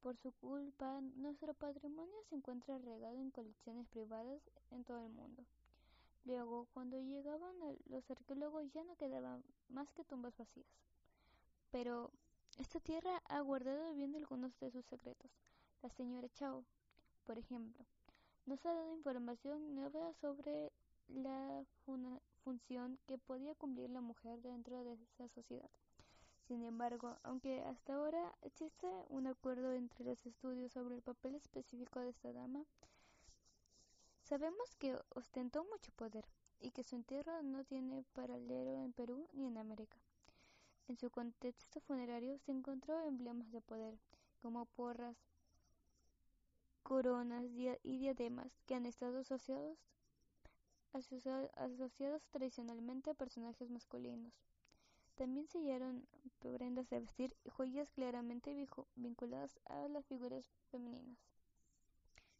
Por 0.09 0.17
su 0.17 0.33
culpa, 0.33 1.03
nuestro 1.17 1.53
patrimonio 1.53 2.17
se 2.31 2.37
encuentra 2.37 2.79
regado 2.79 3.21
en 3.21 3.31
colecciones 3.31 3.87
privadas 3.89 4.41
en 4.71 4.83
todo 4.83 5.05
el 5.05 5.13
mundo. 5.13 5.45
Luego, 6.25 6.67
cuando 6.73 6.99
llegaban 6.99 7.53
los 7.91 8.11
arqueólogos 8.11 8.73
ya 8.73 8.83
no 8.85 8.97
quedaban 8.97 9.45
más 9.69 9.93
que 9.93 10.05
tumbas 10.05 10.35
vacías. 10.39 10.65
Pero 11.71 12.11
esta 12.57 12.81
tierra 12.81 13.23
ha 13.29 13.41
guardado 13.41 13.93
bien 13.93 14.17
algunos 14.17 14.59
de 14.61 14.71
sus 14.71 14.87
secretos. 14.87 15.31
La 15.83 15.91
señora 15.91 16.31
Chao, 16.31 16.65
por 17.27 17.37
ejemplo, 17.37 17.85
nos 18.47 18.65
ha 18.65 18.73
dado 18.73 18.95
información 18.95 19.75
nueva 19.75 20.15
sobre 20.23 20.73
la 21.09 21.67
función 22.45 22.99
que 23.07 23.19
podía 23.19 23.55
cumplir 23.57 23.91
la 23.91 24.01
mujer 24.01 24.41
dentro 24.41 24.83
de 24.85 24.95
esa 24.95 25.29
sociedad. 25.29 25.69
Sin 26.49 26.65
embargo, 26.65 27.19
aunque 27.25 27.61
hasta 27.65 27.95
ahora 27.95 28.35
existe 28.41 28.87
un 29.11 29.27
acuerdo 29.27 29.75
entre 29.75 30.03
los 30.03 30.25
estudios 30.25 30.73
sobre 30.73 30.95
el 30.95 31.03
papel 31.03 31.35
específico 31.35 32.01
de 32.01 32.09
esta 32.09 32.33
dama, 32.33 32.65
sabemos 34.23 34.75
que 34.77 34.99
ostentó 35.11 35.63
mucho 35.65 35.93
poder 35.93 36.25
y 36.59 36.71
que 36.71 36.85
su 36.85 36.97
entierro 36.97 37.43
no 37.43 37.65
tiene 37.65 38.03
paralelo 38.15 38.83
en 38.83 38.95
Perú 38.95 39.29
ni 39.35 39.47
en 39.47 39.59
América. 39.59 39.99
En 40.89 40.97
su 40.97 41.11
contexto 41.11 41.83
funerario 41.83 42.39
se 42.39 42.53
encontró 42.53 42.99
emblemas 43.03 43.53
de 43.53 43.61
poder, 43.61 43.99
como 44.41 44.65
porras, 44.65 45.19
coronas 46.83 47.45
y 47.83 47.99
diademas 47.99 48.51
que 48.67 48.75
han 48.75 48.87
estado 48.87 49.19
asociados, 49.19 49.77
asociados 50.95 52.23
tradicionalmente 52.31 53.11
a 53.11 53.15
personajes 53.15 53.69
masculinos. 53.69 54.48
También 55.19 55.49
se 55.49 55.59
hallaron 55.59 56.07
prendas 56.39 56.89
de 56.91 57.01
vestir 57.01 57.37
y 57.43 57.51
joyas 57.51 57.91
claramente 57.91 58.55
vinculadas 58.95 59.59
a 59.65 59.89
las 59.89 60.07
figuras 60.07 60.49
femeninas. 60.71 61.19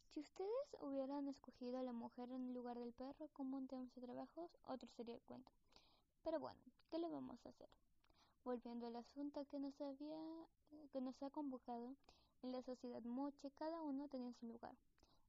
Si 0.07 0.21
ustedes 0.21 0.77
hubieran 0.79 1.27
escogido 1.27 1.77
a 1.77 1.83
la 1.83 1.91
mujer 1.91 2.31
en 2.31 2.53
lugar 2.53 2.79
del 2.79 2.93
perro 2.93 3.27
como 3.33 3.57
un 3.57 3.67
tema 3.67 3.85
de 3.93 4.01
trabajos, 4.01 4.49
otro 4.65 4.87
sería 4.95 5.15
el 5.15 5.21
cuento. 5.23 5.51
Pero 6.23 6.39
bueno, 6.39 6.57
¿qué 6.89 6.99
le 6.99 7.09
vamos 7.09 7.45
a 7.45 7.49
hacer? 7.49 7.67
Volviendo 8.45 8.87
al 8.87 8.95
asunto 8.95 9.43
que 9.51 9.59
nos 9.59 9.81
había 9.81 10.17
que 10.93 11.01
nos 11.01 11.21
ha 11.21 11.29
convocado, 11.31 11.97
en 12.43 12.53
la 12.53 12.61
sociedad 12.61 13.01
moche 13.03 13.51
cada 13.55 13.81
uno 13.81 14.07
tenía 14.07 14.31
su 14.31 14.45
lugar. 14.45 14.77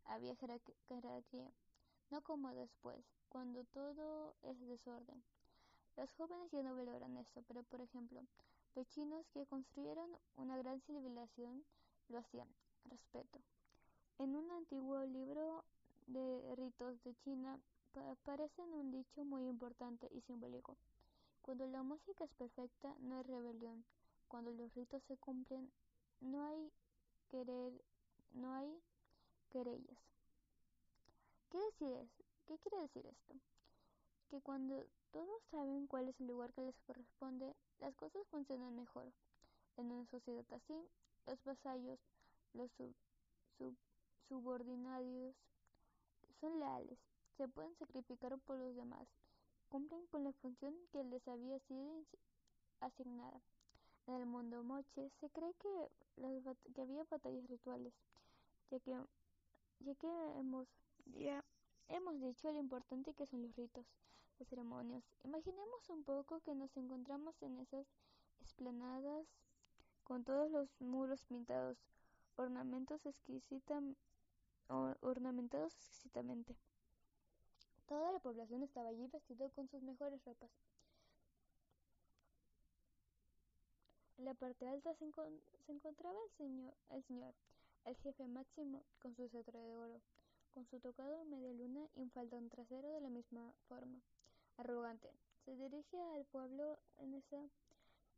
Había 0.05 0.37
jerarquía, 0.37 1.51
no 2.11 2.23
como 2.23 2.55
después, 2.55 3.05
cuando 3.29 3.65
todo 3.65 4.37
es 4.43 4.61
desorden. 4.61 5.21
Los 5.97 6.11
jóvenes 6.13 6.51
ya 6.51 6.63
no 6.63 6.75
valoran 6.75 7.17
esto, 7.17 7.43
pero 7.49 7.63
por 7.65 7.81
ejemplo, 7.81 8.21
los 8.75 8.89
chinos 8.89 9.27
que 9.33 9.47
construyeron 9.47 10.11
una 10.37 10.57
gran 10.57 10.81
civilización 10.83 11.65
lo 12.09 12.19
hacían. 12.19 12.49
Respeto. 12.85 13.39
En 14.19 14.35
un 14.35 14.51
antiguo 14.51 15.05
libro 15.05 15.65
de 16.07 16.55
ritos 16.57 17.03
de 17.05 17.15
China 17.25 17.59
aparece 18.11 18.63
un 18.63 18.91
dicho 18.91 19.25
muy 19.25 19.47
importante 19.49 20.09
y 20.13 20.21
simbólico. 20.23 20.77
Cuando 21.43 21.67
la 21.67 21.83
música 21.83 22.25
es 22.25 22.31
perfecta, 22.33 22.95
no 23.01 23.17
hay 23.17 23.23
rebelión. 23.25 23.85
Cuando 24.29 24.53
los 24.53 24.75
ritos 24.75 25.03
se 25.09 25.17
cumplen, 25.17 25.71
no 26.21 26.45
hay 26.45 26.71
querer, 27.31 27.73
no 28.33 28.55
hay 28.55 28.81
querellas. 29.51 29.99
¿Qué, 31.51 31.59
¿Qué 32.47 32.59
quiere 32.59 32.83
decir 32.83 33.07
esto? 33.07 33.35
Que 34.31 34.41
cuando 34.41 34.87
todos 35.13 35.43
saben 35.51 35.87
cuál 35.87 36.09
es 36.09 36.21
el 36.21 36.29
lugar 36.29 36.53
que 36.53 36.63
les 36.63 36.79
corresponde, 36.87 37.55
las 37.81 37.95
cosas 37.97 38.27
funcionan 38.31 38.77
mejor. 38.77 39.13
En 39.77 39.91
una 39.91 40.07
sociedad 40.07 40.45
así, 40.53 40.75
los 41.27 41.43
vasallos, 41.45 41.99
los 42.55 42.71
subordinados, 44.29 45.35
son 46.41 46.59
leales, 46.59 46.99
se 47.37 47.49
pueden 47.49 47.75
sacrificar 47.77 48.39
por 48.39 48.59
los 48.59 48.75
demás, 48.77 49.07
cumplen 49.69 50.07
con 50.07 50.25
la 50.25 50.33
función 50.33 50.75
que 50.93 51.05
les 51.05 51.27
había 51.29 51.59
sido 51.61 52.05
asignada. 52.81 53.41
En 54.07 54.15
el 54.15 54.27
mundo 54.27 54.63
moche 54.63 55.11
se 55.21 55.29
cree 55.31 55.55
que, 55.55 55.91
que 56.75 56.81
había 56.81 57.05
batallas 57.11 57.47
rituales, 57.49 57.93
ya 58.71 58.81
que, 58.81 58.97
ya 59.81 59.95
que 59.95 60.09
hemos, 60.39 60.67
ya 61.19 61.45
hemos 61.89 62.21
dicho 62.21 62.51
lo 62.53 62.59
importante 62.59 63.13
que 63.15 63.27
son 63.27 63.43
los 63.43 63.57
ritos, 63.57 63.85
ceremonias. 64.49 65.05
Imaginemos 65.25 65.89
un 65.89 66.05
poco 66.05 66.41
que 66.41 66.55
nos 66.55 66.77
encontramos 66.77 67.41
en 67.43 67.59
esas 67.59 67.87
esplanadas 68.43 69.27
con 70.05 70.25
todos 70.25 70.51
los 70.51 70.69
muros 70.81 71.23
pintados, 71.25 71.79
ornamentos 72.37 73.07
exquisita, 73.07 73.81
ornamentados 75.01 75.75
exquisitamente. 75.75 76.57
Toda 77.87 78.13
la 78.13 78.21
población 78.21 78.63
estaba 78.63 78.89
allí 78.89 79.07
vestido 79.09 79.51
con 79.51 79.69
sus 79.69 79.83
mejores 79.83 80.25
ropas. 80.25 80.51
En 84.19 84.27
la 84.27 84.35
parte 84.35 84.69
alta 84.69 84.95
se, 84.95 85.05
encontraba 85.69 86.19
el 86.25 86.31
señor, 86.37 86.75
el 86.91 87.03
señor, 87.05 87.35
el 87.87 87.97
jefe 87.97 88.29
máximo, 88.29 88.85
con 89.01 89.17
su 89.17 89.29
cetro 89.29 89.59
de 89.59 89.77
oro, 89.77 90.01
con 90.53 90.67
su 90.67 90.79
tocado 90.79 91.25
media 91.25 91.53
luna 91.53 91.89
y 91.97 92.03
un 92.03 92.11
faldón 92.11 92.49
trasero 92.51 92.91
de 92.91 93.01
la 93.01 93.09
misma 93.09 93.53
forma. 93.67 93.99
Arrogante, 94.61 95.11
se 95.47 95.57
dirige 95.57 95.99
al 96.15 96.25
pueblo 96.27 96.79
en 96.99 97.15
esa 97.15 97.49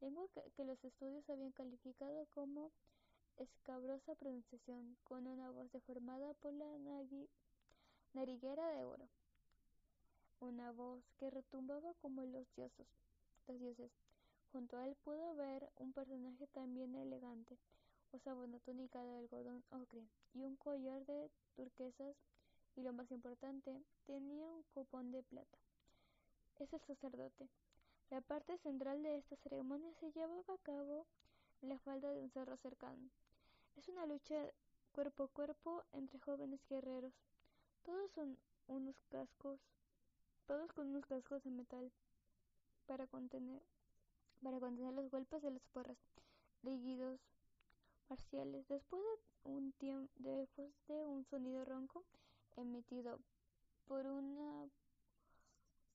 lengua 0.00 0.26
que, 0.56 0.64
los 0.64 0.82
estudios 0.84 1.30
habían 1.30 1.52
calificado 1.52 2.26
como 2.34 2.72
escabrosa 3.36 4.16
pronunciación, 4.16 4.96
con 5.04 5.28
una 5.28 5.50
voz 5.50 5.70
deformada 5.70 6.34
por 6.34 6.52
la 6.52 6.66
nariguera 8.12 8.66
de 8.70 8.84
oro 8.84 9.08
una 10.40 10.72
voz 10.72 11.00
que 11.18 11.30
retumbaba 11.30 11.94
como 12.02 12.24
los 12.24 12.44
dioses. 12.56 12.88
Los 13.46 13.60
dioses. 13.60 13.92
Junto 14.50 14.76
a 14.76 14.88
él 14.88 14.96
pudo 15.04 15.36
ver 15.36 15.70
un 15.76 15.92
personaje 15.92 16.48
también 16.48 16.96
elegante. 16.96 17.56
Usaba 18.10 18.42
una 18.42 18.58
túnica 18.58 19.04
de 19.04 19.18
algodón 19.18 19.62
ocre 19.70 20.02
y 20.34 20.42
un 20.42 20.56
collar 20.56 21.06
de 21.06 21.30
turquesas 21.54 22.16
y 22.74 22.82
lo 22.82 22.92
más 22.92 23.10
importante, 23.12 23.80
tenía 24.06 24.50
un 24.50 24.64
copón 24.74 25.12
de 25.12 25.22
plata. 25.22 25.58
Es 26.58 26.72
el 26.72 26.80
sacerdote. 26.80 27.48
La 28.10 28.20
parte 28.20 28.58
central 28.58 29.02
de 29.02 29.16
esta 29.16 29.36
ceremonia 29.36 29.92
se 30.00 30.12
llevaba 30.12 30.54
a 30.54 30.62
cabo 30.62 31.06
en 31.62 31.68
la 31.68 31.78
falda 31.78 32.10
de 32.10 32.20
un 32.20 32.30
cerro 32.30 32.56
cercano. 32.56 33.10
Es 33.76 33.88
una 33.88 34.06
lucha 34.06 34.50
cuerpo 34.92 35.24
a 35.24 35.28
cuerpo 35.28 35.84
entre 35.92 36.20
jóvenes 36.20 36.60
guerreros. 36.68 37.14
Todos 37.84 38.10
son 38.12 38.36
unos 38.68 38.96
cascos 39.08 39.58
todos 40.46 40.72
con 40.72 40.88
unos 40.88 41.06
cascos 41.06 41.42
de 41.44 41.50
metal 41.50 41.90
para 42.86 43.06
contener, 43.06 43.62
para 44.42 44.58
contener 44.60 44.92
los 44.92 45.10
golpes 45.10 45.42
de 45.42 45.50
las 45.50 45.62
porras, 45.72 45.96
líquidos 46.62 47.20
marciales. 48.08 48.66
Después 48.68 49.02
de 49.44 49.50
un 49.50 49.72
tiempo, 49.72 50.12
después 50.18 50.70
de 50.88 51.06
un 51.06 51.24
sonido 51.24 51.64
ronco 51.64 52.04
emitido 52.56 53.18
por 53.86 54.06
una 54.06 54.68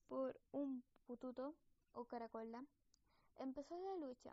por 0.08 0.38
un 0.52 0.82
pututo 1.06 1.54
o 1.92 2.04
caracola, 2.04 2.64
empezó 3.38 3.78
la 3.78 3.96
lucha. 3.96 4.32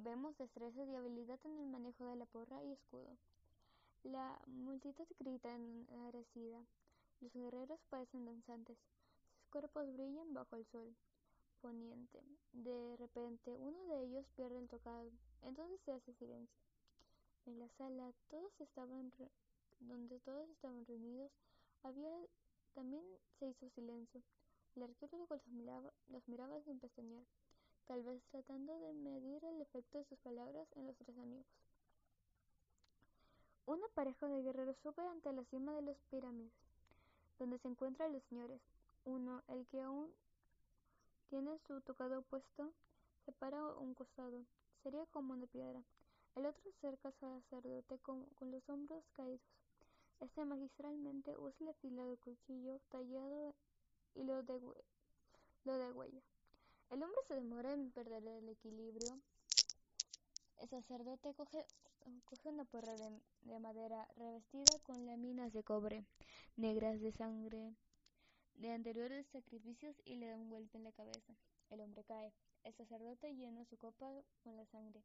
Vemos 0.00 0.36
destreza 0.36 0.84
y 0.84 0.94
habilidad 0.94 1.38
en 1.44 1.58
el 1.58 1.66
manejo 1.68 2.04
de 2.04 2.16
la 2.16 2.26
porra 2.26 2.62
y 2.62 2.72
escudo. 2.72 3.16
La 4.02 4.38
multitud 4.46 5.06
grita 5.18 5.54
enardecida. 5.54 6.64
Los 7.20 7.32
guerreros 7.32 7.80
parecen 7.88 8.26
danzantes 8.26 8.76
cuerpos 9.50 9.90
brillan 9.94 10.34
bajo 10.34 10.56
el 10.56 10.66
sol 10.66 10.94
poniente. 11.62 12.22
De 12.52 12.96
repente 12.98 13.50
uno 13.50 13.84
de 13.86 14.04
ellos 14.04 14.26
pierde 14.36 14.58
el 14.58 14.68
tocado. 14.68 15.10
Entonces 15.42 15.80
se 15.84 15.92
hace 15.92 16.12
silencio. 16.14 16.60
En 17.46 17.58
la 17.58 17.68
sala 17.70 18.12
todos 18.28 18.52
estaban 18.60 19.12
donde 19.80 20.20
todos 20.20 20.48
estaban 20.50 20.84
reunidos 20.84 21.32
había 21.82 22.10
también 22.74 23.04
se 23.38 23.46
hizo 23.46 23.68
silencio. 23.70 24.22
El 24.76 24.82
arqueólogo 24.82 25.34
los 25.34 25.48
miraba, 25.48 25.90
los 26.10 26.28
miraba 26.28 26.60
sin 26.60 26.78
pestañear, 26.78 27.24
tal 27.86 28.02
vez 28.02 28.22
tratando 28.30 28.78
de 28.78 28.92
medir 28.92 29.42
el 29.42 29.62
efecto 29.62 29.96
de 29.96 30.04
sus 30.04 30.18
palabras 30.18 30.68
en 30.76 30.86
los 30.86 30.96
tres 30.98 31.16
amigos. 31.16 31.46
Una 33.64 33.88
pareja 33.94 34.28
de 34.28 34.42
guerreros 34.42 34.76
sube 34.82 35.02
ante 35.08 35.32
la 35.32 35.44
cima 35.44 35.72
de 35.72 35.80
las 35.80 35.96
pirámides, 36.10 36.52
donde 37.38 37.58
se 37.58 37.68
encuentran 37.68 38.12
los 38.12 38.22
señores. 38.24 38.60
Uno, 39.06 39.42
el 39.48 39.66
que 39.68 39.80
aún 39.80 40.12
tiene 41.30 41.58
su 41.66 41.80
tocado 41.80 42.20
puesto, 42.22 42.70
se 43.24 43.32
para 43.32 43.64
un 43.76 43.94
costado, 43.94 44.44
sería 44.82 45.06
como 45.06 45.32
una 45.32 45.46
piedra. 45.46 45.82
El 46.34 46.44
otro 46.44 46.70
cerca 46.82 47.08
al 47.08 47.14
sacerdote 47.14 47.98
con, 48.00 48.26
los 48.42 48.68
hombros 48.68 49.02
caídos. 49.14 49.40
Este 50.20 50.44
magistralmente 50.44 51.34
usa 51.38 51.56
el 51.60 51.68
afilado 51.70 52.16
cuchillo 52.18 52.78
tallado 52.90 53.54
y 54.16 54.24
lo 54.24 54.42
de, 54.42 54.60
lo 55.64 55.78
de 55.78 55.92
huella. 55.92 56.22
El 56.90 57.02
hombre 57.02 57.20
se 57.28 57.34
demora 57.34 57.72
en 57.72 57.90
perder 57.92 58.26
el 58.26 58.48
equilibrio. 58.48 59.20
El 60.58 60.68
sacerdote 60.68 61.34
coge, 61.34 61.64
coge 62.24 62.48
una 62.48 62.64
porra 62.64 62.94
de, 62.94 63.20
de 63.42 63.58
madera 63.60 64.08
revestida 64.16 64.78
con 64.80 65.06
láminas 65.06 65.52
de 65.52 65.62
cobre, 65.62 66.04
negras 66.56 67.00
de 67.00 67.12
sangre 67.12 67.74
de 68.54 68.72
anteriores 68.72 69.26
sacrificios 69.26 70.00
y 70.04 70.16
le 70.16 70.28
da 70.28 70.36
un 70.36 70.48
golpe 70.48 70.78
en 70.78 70.84
la 70.84 70.92
cabeza. 70.92 71.34
El 71.70 71.80
hombre 71.80 72.04
cae. 72.04 72.32
El 72.64 72.74
sacerdote 72.74 73.34
llena 73.34 73.64
su 73.64 73.76
copa 73.76 74.10
con 74.42 74.56
la 74.56 74.64
sangre, 74.66 75.02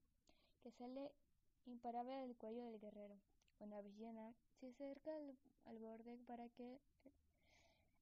que 0.63 0.71
sale 0.71 1.12
imparable 1.65 2.13
del 2.13 2.36
cuello 2.36 2.65
del 2.65 2.80
guerrero. 2.80 3.15
Una 3.60 3.82
vez 3.82 3.95
llena, 3.97 4.34
se 4.60 4.67
acerca 4.67 5.12
al, 5.65 5.80
borde 5.80 6.17
para 6.26 6.50
que 6.50 6.80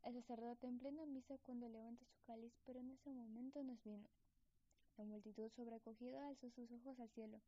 el 0.04 0.14
sacerdote 0.14 0.68
en 0.68 0.80
plena 0.80 1.06
misa 1.06 1.38
cuando 1.40 1.68
levanta 1.70 2.06
su 2.06 2.22
cáliz, 2.26 2.54
pero 2.66 2.80
en 2.80 2.92
ese 2.92 3.12
momento 3.12 3.64
no 3.64 3.74
es 3.74 3.84
vino. 3.84 4.08
La 4.98 5.06
multitud 5.06 5.50
sobrecogida 5.56 6.28
alzó 6.28 6.50
sus 6.52 6.72
ojos 6.72 7.00
al 7.00 7.10
cielo. 7.10 7.40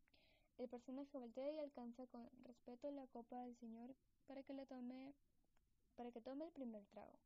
El 0.57 0.69
personaje 0.69 1.17
voltea 1.17 1.51
y 1.51 1.59
alcanza 1.59 2.05
con 2.07 2.29
respeto 2.43 2.91
la 2.91 3.07
copa 3.07 3.41
del 3.41 3.55
Señor 3.57 3.95
para 4.27 4.43
que 4.43 4.53
la 4.53 4.65
tome, 4.65 5.13
para 5.95 6.11
que 6.11 6.21
tome 6.21 6.45
el 6.45 6.51
primer 6.51 6.85
trago. 6.87 7.17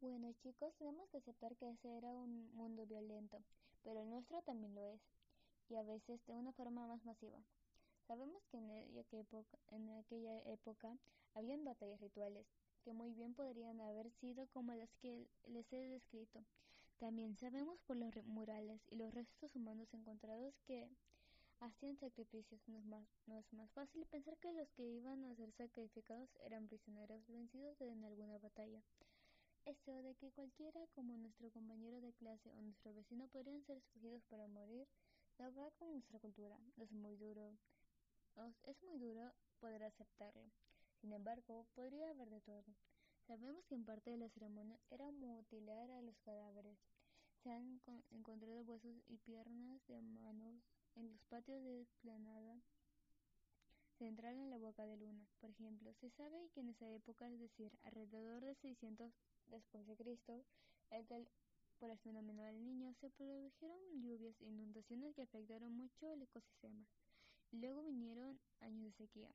Bueno 0.00 0.32
chicos, 0.42 0.74
tenemos 0.78 1.08
que 1.10 1.18
aceptar 1.18 1.56
que 1.56 1.68
ese 1.68 1.96
era 1.96 2.14
un 2.14 2.50
mundo 2.54 2.86
violento, 2.86 3.42
pero 3.82 4.00
el 4.00 4.08
nuestro 4.08 4.40
también 4.42 4.74
lo 4.74 4.86
es, 4.86 5.00
y 5.68 5.76
a 5.76 5.82
veces 5.82 6.24
de 6.26 6.34
una 6.34 6.52
forma 6.52 6.86
más 6.86 7.04
masiva. 7.04 7.38
Sabemos 8.06 8.42
que 8.50 8.56
en 8.56 8.70
época, 9.12 9.58
en 9.68 9.90
aquella 9.90 10.40
época 10.50 10.96
habían 11.34 11.64
batallas 11.64 12.00
rituales, 12.00 12.46
que 12.80 12.92
muy 12.92 13.12
bien 13.12 13.34
podrían 13.34 13.80
haber 13.80 14.10
sido 14.10 14.46
como 14.48 14.74
las 14.74 14.90
que 14.96 15.26
les 15.46 15.72
he 15.72 15.88
descrito. 15.88 16.44
También 16.98 17.36
sabemos 17.36 17.80
por 17.86 17.96
los 17.96 18.14
murales 18.26 18.80
y 18.90 18.96
los 18.96 19.12
restos 19.14 19.54
humanos 19.56 19.88
encontrados 19.94 20.54
que 20.66 20.88
hacían 21.60 21.96
sacrificios. 21.96 22.60
No 22.66 22.78
es, 23.38 23.52
más, 23.52 23.70
fácil 23.70 24.04
pensar 24.06 24.36
que 24.38 24.52
los 24.52 24.68
que 24.72 24.86
iban 24.86 25.24
a 25.24 25.34
ser 25.34 25.52
sacrificados 25.52 26.28
eran 26.44 26.68
prisioneros 26.68 27.26
vencidos 27.26 27.80
en 27.80 28.04
alguna 28.04 28.38
batalla. 28.38 28.82
Esto 29.66 30.02
de 30.02 30.14
que 30.14 30.30
cualquiera 30.30 30.86
como 30.94 31.16
nuestro 31.16 31.50
compañero 31.50 32.00
de 32.00 32.12
clase 32.14 32.50
o 32.52 32.60
nuestro 32.62 32.94
vecino 32.94 33.28
podrían 33.28 33.62
ser 33.64 33.76
escogidos 33.76 34.22
para 34.24 34.48
morir 34.48 34.86
no 35.38 35.54
va 35.54 35.70
con 35.78 35.92
nuestra 35.92 36.18
cultura. 36.18 36.58
Es 36.76 36.92
muy 36.92 37.16
duro. 37.16 37.56
Es 38.64 38.82
muy 38.82 38.98
duro 38.98 39.32
poder 39.58 39.82
aceptarlo. 39.84 40.50
Sin 41.00 41.12
embargo, 41.12 41.66
podría 41.74 42.10
haber 42.10 42.28
de 42.30 42.40
todo. 42.40 42.64
Sabemos 43.26 43.64
que 43.66 43.74
en 43.74 43.84
parte 43.84 44.10
de 44.10 44.18
la 44.18 44.28
ceremonia 44.28 44.78
era 44.90 45.10
mutilar 45.10 45.90
a 45.90 46.02
los 46.02 46.18
cadáveres. 46.20 46.78
Se 47.42 47.50
han 47.50 47.80
encontrado 48.10 48.62
huesos 48.62 49.02
y 49.08 49.16
piernas 49.18 49.86
de 49.86 50.02
manos 50.02 50.62
en 50.96 51.08
los 51.08 51.22
patios 51.24 51.62
de 51.62 51.80
explanada 51.80 52.60
central 53.98 54.36
en 54.36 54.50
la 54.50 54.58
boca 54.58 54.84
de 54.84 54.96
luna. 54.96 55.26
Por 55.40 55.50
ejemplo, 55.50 55.92
se 55.94 56.10
sabe 56.10 56.50
que 56.54 56.60
en 56.60 56.68
esa 56.70 56.88
época, 56.90 57.28
es 57.30 57.38
decir, 57.40 57.70
alrededor 57.84 58.44
de 58.44 58.54
600 58.56 59.12
después 59.46 59.86
de 59.86 59.96
Cristo, 59.96 60.44
por 61.78 61.90
el 61.90 61.98
fenómeno 61.98 62.42
del 62.42 62.62
niño, 62.62 62.92
se 63.00 63.08
produjeron 63.10 63.78
lluvias 64.02 64.38
e 64.40 64.46
inundaciones 64.46 65.14
que 65.14 65.22
afectaron 65.22 65.72
mucho 65.72 66.12
el 66.12 66.22
ecosistema. 66.22 66.86
Luego 67.52 67.82
vinieron 67.82 68.38
años 68.60 68.84
de 68.84 68.92
sequía. 68.92 69.30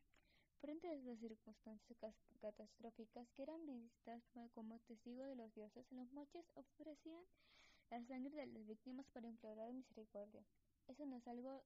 Frente 0.62 0.88
a 0.88 0.94
estas 0.94 1.20
circunstancias 1.20 2.16
catastróficas 2.42 3.28
que 3.32 3.44
eran 3.44 3.66
vistas 3.66 4.24
como 4.54 4.80
testigos 4.80 5.28
de 5.28 5.36
los 5.36 5.54
dioses, 5.54 5.86
los 5.92 6.12
moches 6.12 6.46
ofrecían 6.56 7.24
la 7.92 8.04
sangre 8.06 8.38
de 8.38 8.48
las 8.48 8.66
víctimas 8.66 9.06
para 9.14 9.28
implorar 9.28 9.72
misericordia. 9.74 10.44
Eso 10.88 11.06
no 11.06 11.18
es 11.18 11.28
algo 11.28 11.64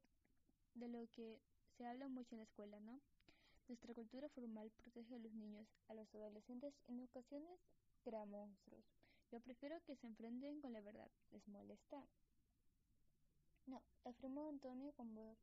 de 0.75 0.87
lo 0.87 1.07
que 1.11 1.39
se 1.77 1.85
habla 1.85 2.07
mucho 2.07 2.35
en 2.35 2.39
la 2.39 2.43
escuela, 2.45 2.79
¿no? 2.79 2.99
Nuestra 3.67 3.93
cultura 3.93 4.27
formal 4.29 4.71
protege 4.71 5.15
a 5.15 5.19
los 5.19 5.33
niños, 5.33 5.67
a 5.87 5.93
los 5.93 6.13
adolescentes, 6.13 6.73
en 6.87 7.01
ocasiones 7.01 7.59
monstruos 8.27 8.83
Yo 9.31 9.39
prefiero 9.39 9.79
que 9.83 9.95
se 9.95 10.07
enfrenten 10.07 10.61
con 10.61 10.73
la 10.73 10.81
verdad. 10.81 11.09
¿Les 11.31 11.47
molesta? 11.47 12.03
No, 13.67 13.83
afirmó 14.03 14.47
Antonio 14.47 14.91
con 14.93 15.13
voz 15.13 15.37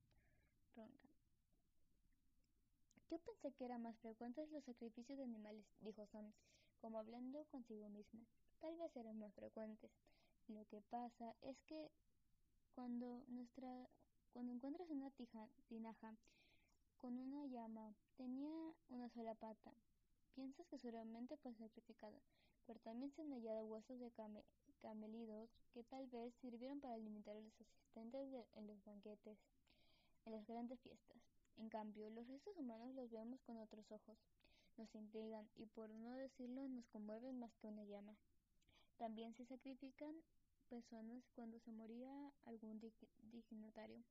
ronca. 0.75 1.06
Yo 3.11 3.19
pensé 3.19 3.53
que 3.53 3.65
eran 3.65 3.83
más 3.83 3.97
frecuentes 3.99 4.51
los 4.51 4.65
sacrificios 4.65 5.17
de 5.17 5.25
animales, 5.25 5.65
dijo 5.81 6.07
Sam, 6.07 6.33
como 6.81 6.99
hablando 6.99 7.45
consigo 7.47 7.89
mismo. 7.89 8.27
Tal 8.61 8.77
vez 8.77 8.95
eran 8.97 9.19
más 9.19 9.33
frecuentes. 9.35 9.91
Lo 10.49 10.65
que 10.67 10.81
pasa 10.83 11.35
es 11.43 11.57
que 11.63 11.91
cuando 12.75 13.25
nuestra 13.29 13.89
cuando 14.37 14.53
encuentras 14.53 14.91
una 14.91 15.11
tinaja 15.69 16.15
con 16.99 17.19
una 17.19 17.47
llama, 17.47 17.95
tenía 18.19 18.53
una 18.91 19.09
sola 19.09 19.35
pata. 19.35 19.73
Piensas 20.35 20.67
que 20.67 20.79
seguramente 20.79 21.39
fue 21.39 21.55
sacrificada, 21.55 22.21
pero 22.67 22.79
también 22.81 23.11
se 23.13 23.23
han 23.23 23.31
hallado 23.31 23.65
huesos 23.65 23.99
de 23.99 24.13
camelidos 24.83 25.49
que 25.73 25.85
tal 25.85 26.07
vez 26.09 26.35
sirvieron 26.43 26.81
para 26.81 26.97
alimentar 26.97 27.35
a 27.35 27.41
los 27.41 27.61
asistentes 27.61 28.29
en 28.57 28.67
los 28.67 28.85
banquetes, 28.85 29.39
en 30.27 30.33
las 30.33 30.47
grandes 30.47 30.79
fiestas. 30.81 31.36
En 31.57 31.69
cambio, 31.69 32.11
los 32.11 32.29
restos 32.29 32.57
humanos 32.57 32.95
los 32.95 33.11
vemos 33.11 33.41
con 33.43 33.59
otros 33.59 33.91
ojos, 33.91 34.19
nos 34.77 34.95
intrigan 34.95 35.49
y 35.57 35.67
por 35.67 35.91
no 35.91 36.15
decirlo 36.15 36.69
nos 36.69 36.87
conmueven 36.89 37.39
más 37.39 37.55
que 37.57 37.67
una 37.67 37.85
llama. 37.85 38.17
También 38.99 39.35
se 39.35 39.45
sacrifican 39.47 40.15
personas 40.69 41.23
cuando 41.35 41.59
se 41.61 41.73
moría 41.73 42.11
algún 42.45 42.81
dignatario. 43.23 44.03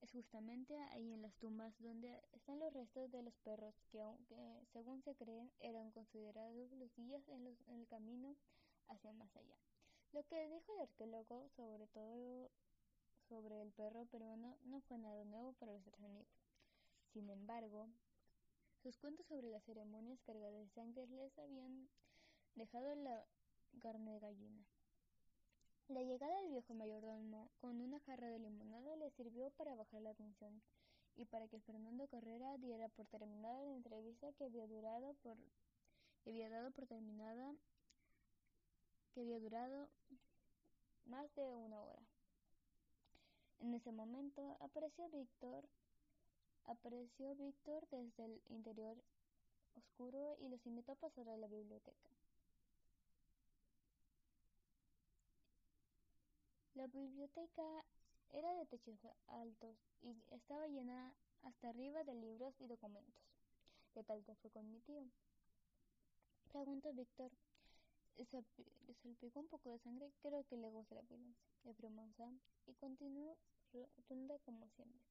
Es 0.00 0.12
justamente 0.12 0.76
ahí 0.92 1.12
en 1.12 1.22
las 1.22 1.36
tumbas 1.36 1.78
donde 1.78 2.22
están 2.32 2.58
los 2.58 2.72
restos 2.72 3.10
de 3.10 3.22
los 3.22 3.36
perros 3.38 3.74
que, 3.90 4.00
aunque 4.00 4.64
según 4.72 5.02
se 5.02 5.14
cree, 5.14 5.50
eran 5.60 5.90
considerados 5.90 6.72
los 6.72 6.94
guías 6.96 7.28
en, 7.28 7.46
en 7.46 7.80
el 7.80 7.86
camino 7.86 8.34
hacia 8.88 9.12
más 9.12 9.34
allá. 9.36 9.56
Lo 10.12 10.24
que 10.24 10.48
dijo 10.48 10.72
el 10.72 10.80
arqueólogo 10.80 11.48
sobre 11.50 11.86
todo 11.88 12.50
sobre 13.28 13.62
el 13.62 13.70
perro 13.72 14.06
peruano 14.06 14.56
no 14.64 14.80
fue 14.80 14.98
nada 14.98 15.24
nuevo 15.24 15.52
para 15.52 15.72
los 15.72 15.86
extranjeros. 15.86 16.39
Sin 17.12 17.28
embargo, 17.28 17.88
sus 18.82 18.96
cuentos 18.98 19.26
sobre 19.26 19.50
las 19.50 19.64
ceremonias 19.64 20.20
cargadas 20.22 20.54
de 20.54 20.68
sangre 20.68 21.06
les 21.08 21.38
habían 21.38 21.88
dejado 22.54 22.94
la 22.94 23.24
carne 23.80 24.12
de 24.12 24.20
gallina. 24.20 24.64
La 25.88 26.02
llegada 26.02 26.36
del 26.40 26.50
viejo 26.50 26.72
mayordomo 26.72 27.50
con 27.60 27.80
una 27.80 27.98
jarra 28.00 28.28
de 28.28 28.38
limonada 28.38 28.94
le 28.96 29.10
sirvió 29.10 29.50
para 29.50 29.74
bajar 29.74 30.02
la 30.02 30.14
tensión 30.14 30.62
y 31.16 31.24
para 31.24 31.48
que 31.48 31.60
Fernando 31.60 32.06
Carrera 32.06 32.56
diera 32.58 32.88
por 32.88 33.06
terminada 33.08 33.60
la 33.64 33.74
entrevista 33.74 34.32
que 34.34 34.44
había 34.44 34.66
durado 34.68 35.14
por 35.22 35.36
había 36.26 36.48
dado 36.48 36.70
por 36.70 36.86
terminada 36.86 37.54
que 39.12 39.22
había 39.22 39.40
durado 39.40 39.88
más 41.06 41.34
de 41.34 41.56
una 41.56 41.80
hora. 41.80 42.02
En 43.58 43.74
ese 43.74 43.90
momento 43.90 44.56
apareció 44.60 45.08
Víctor 45.08 45.68
apareció 46.70 47.34
Víctor 47.34 47.86
desde 47.90 48.24
el 48.24 48.40
interior 48.48 48.96
oscuro 49.74 50.36
y 50.40 50.48
los 50.48 50.64
invitó 50.66 50.92
a 50.92 50.96
pasar 50.96 51.28
a 51.28 51.36
la 51.36 51.48
biblioteca. 51.48 52.08
La 56.74 56.86
biblioteca 56.86 57.84
era 58.30 58.54
de 58.54 58.66
techos 58.66 58.98
altos 59.26 59.76
y 60.02 60.16
estaba 60.30 60.66
llena 60.68 61.12
hasta 61.42 61.68
arriba 61.68 62.04
de 62.04 62.14
libros 62.14 62.54
y 62.60 62.66
documentos. 62.66 63.22
¿Qué 63.92 64.04
tal 64.04 64.24
te 64.24 64.34
fue 64.36 64.50
con 64.50 64.70
mi 64.70 64.78
tío? 64.80 65.02
Preguntó 66.52 66.92
Víctor. 66.92 67.30
Le 68.16 68.26
salpicó 68.26 69.40
un 69.40 69.48
poco 69.48 69.70
de 69.70 69.78
sangre. 69.78 70.12
Creo 70.22 70.44
que 70.44 70.56
le 70.56 70.68
gusta 70.68 70.94
la 70.94 71.02
violencia. 71.02 71.46
Le 71.64 71.74
preguntó 71.74 72.32
y 72.66 72.74
continuó 72.74 73.36
rotunda 73.72 74.38
como 74.40 74.68
siempre. 74.68 75.09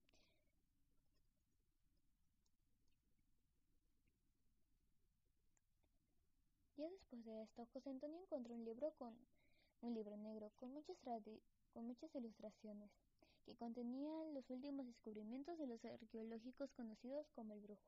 Ya 6.79 6.89
después 6.89 7.25
de 7.25 7.41
esto, 7.41 7.67
José 7.73 7.89
Antonio 7.89 8.21
encontró 8.21 8.55
un 8.55 8.63
libro 8.63 8.93
con 8.97 9.13
un 9.81 9.93
libro 9.93 10.15
negro 10.15 10.49
con 10.55 10.71
muchas, 10.71 12.15
ilustraciones 12.15 12.89
que 13.45 13.53
contenía 13.57 14.09
los 14.33 14.49
últimos 14.49 14.85
descubrimientos 14.85 15.57
de 15.57 15.67
los 15.67 15.83
arqueológicos 15.83 16.71
conocidos 16.71 17.27
como 17.35 17.53
el 17.53 17.59
brujo, 17.59 17.83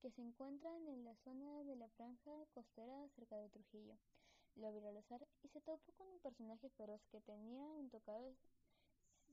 que 0.00 0.12
se 0.12 0.22
encuentran 0.22 0.86
en 0.86 1.02
la 1.02 1.16
zona 1.24 1.64
de 1.64 1.74
la 1.74 1.88
franja 1.88 2.30
costera 2.54 3.08
cerca 3.16 3.38
de 3.38 3.48
Trujillo. 3.48 3.98
Lo 4.54 4.68
abrió 4.68 4.90
al 4.90 4.98
azar 4.98 5.26
y 5.42 5.48
se 5.48 5.60
topó 5.60 5.92
con 5.98 6.06
un 6.06 6.20
personaje 6.20 6.70
feroz 6.76 7.00
que 7.10 7.20
tenía 7.22 7.64
un 7.72 7.90
tocado 7.90 8.36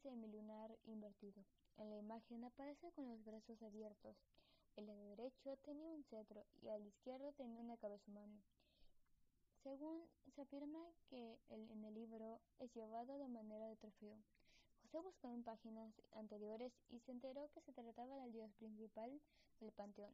semilunar 0.01 0.75
invertido. 0.87 1.45
En 1.77 1.91
la 1.91 1.97
imagen 1.97 2.43
aparece 2.43 2.91
con 2.93 3.07
los 3.07 3.23
brazos 3.23 3.61
abiertos. 3.61 4.17
El 4.77 4.87
lado 4.87 5.03
derecho 5.09 5.57
tenía 5.57 5.91
un 5.91 6.03
cetro 6.05 6.43
y 6.63 6.69
al 6.69 6.87
izquierdo 6.87 7.33
tenía 7.33 7.61
una 7.61 7.77
cabeza 7.77 8.09
humana. 8.09 8.41
Según 9.63 10.01
se 10.35 10.41
afirma 10.41 10.79
que 11.09 11.37
el, 11.49 11.69
en 11.69 11.83
el 11.83 11.93
libro 11.93 12.39
es 12.59 12.73
llevado 12.73 13.17
de 13.17 13.27
manera 13.27 13.67
de 13.67 13.75
trofeo. 13.75 14.17
José 14.81 14.99
buscó 15.01 15.29
en 15.31 15.43
páginas 15.43 15.93
anteriores 16.13 16.71
y 16.89 16.99
se 16.99 17.11
enteró 17.11 17.49
que 17.53 17.61
se 17.61 17.73
trataba 17.73 18.17
del 18.17 18.31
dios 18.31 18.51
principal 18.53 19.19
del 19.59 19.71
panteón, 19.73 20.13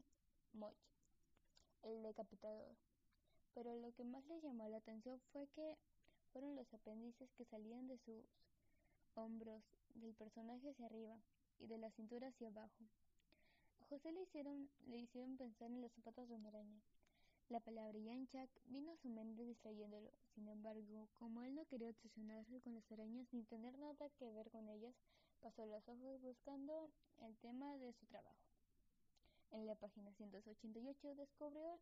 Moch, 0.53 0.75
el 1.83 2.01
decapitador. 2.01 2.75
Pero 3.53 3.75
lo 3.75 3.93
que 3.93 4.03
más 4.03 4.25
le 4.25 4.41
llamó 4.41 4.67
la 4.67 4.77
atención 4.77 5.21
fue 5.31 5.47
que 5.49 5.77
fueron 6.33 6.55
los 6.55 6.73
apéndices 6.73 7.31
que 7.37 7.45
salían 7.45 7.87
de 7.87 7.97
sus 7.99 8.25
hombros, 9.13 9.63
del 9.93 10.13
personaje 10.15 10.69
hacia 10.69 10.87
arriba 10.87 11.17
y 11.59 11.67
de 11.67 11.77
la 11.77 11.91
cintura 11.91 12.27
hacia 12.27 12.49
abajo. 12.49 12.83
José 13.89 14.11
le 14.11 14.23
hicieron, 14.23 14.69
le 14.87 14.97
hicieron 14.97 15.37
pensar 15.37 15.71
en 15.71 15.81
los 15.81 15.91
zapatos 15.93 16.27
de 16.27 16.35
una 16.35 16.49
araña. 16.49 16.81
La 17.49 17.59
palabra 17.59 17.99
yanchak 17.99 18.49
vino 18.65 18.91
a 18.91 18.97
su 18.97 19.07
mente 19.07 19.45
distrayéndolo. 19.45 20.11
Sin 20.33 20.47
embargo, 20.47 21.07
como 21.13 21.43
él 21.43 21.53
no 21.53 21.65
quería 21.65 21.89
obsesionarse 21.89 22.59
con 22.61 22.73
las 22.73 22.91
arañas 22.91 23.27
ni 23.31 23.43
tener 23.43 23.77
nada 23.77 24.09
que 24.17 24.31
ver 24.31 24.49
con 24.49 24.67
ellas, 24.67 24.95
pasó 25.41 25.65
los 25.67 25.87
ojos 25.87 26.19
buscando 26.21 26.89
el 27.19 27.37
tema 27.37 27.77
de 27.77 27.93
su 27.93 28.07
trabajo. 28.07 28.35
En 29.51 29.67
la 29.67 29.75
página 29.75 30.11
188 30.13 31.15
descubrió 31.15 31.79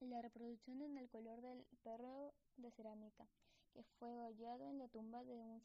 la 0.00 0.20
reproducción 0.20 0.82
en 0.82 0.98
el 0.98 1.08
color 1.08 1.40
del 1.40 1.64
perro 1.82 2.34
de 2.58 2.70
cerámica 2.72 3.26
que 3.72 3.82
fue 3.98 4.10
hallado 4.20 4.68
en 4.68 4.78
la 4.78 4.88
tumba 4.88 5.24
de 5.24 5.32
un 5.32 5.62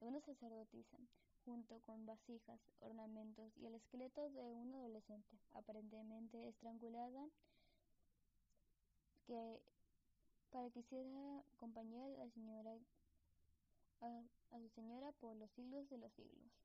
de 0.00 0.06
una 0.06 0.20
sacerdotisa 0.20 0.98
junto 1.44 1.80
con 1.80 2.06
vasijas, 2.06 2.60
ornamentos 2.80 3.56
y 3.58 3.66
el 3.66 3.74
esqueleto 3.74 4.30
de 4.30 4.42
una 4.52 4.78
adolescente, 4.78 5.38
aparentemente 5.54 6.48
estrangulada, 6.48 7.28
que 9.26 9.60
para 10.50 10.70
que 10.70 10.80
hiciera 10.80 11.42
compañía 11.56 12.04
a 12.04 12.08
la 12.08 12.28
señora 12.30 12.76
a 14.02 14.58
su 14.58 14.68
señora 14.70 15.12
por 15.20 15.36
los 15.36 15.50
siglos 15.50 15.88
de 15.90 15.98
los 15.98 16.12
siglos. 16.12 16.59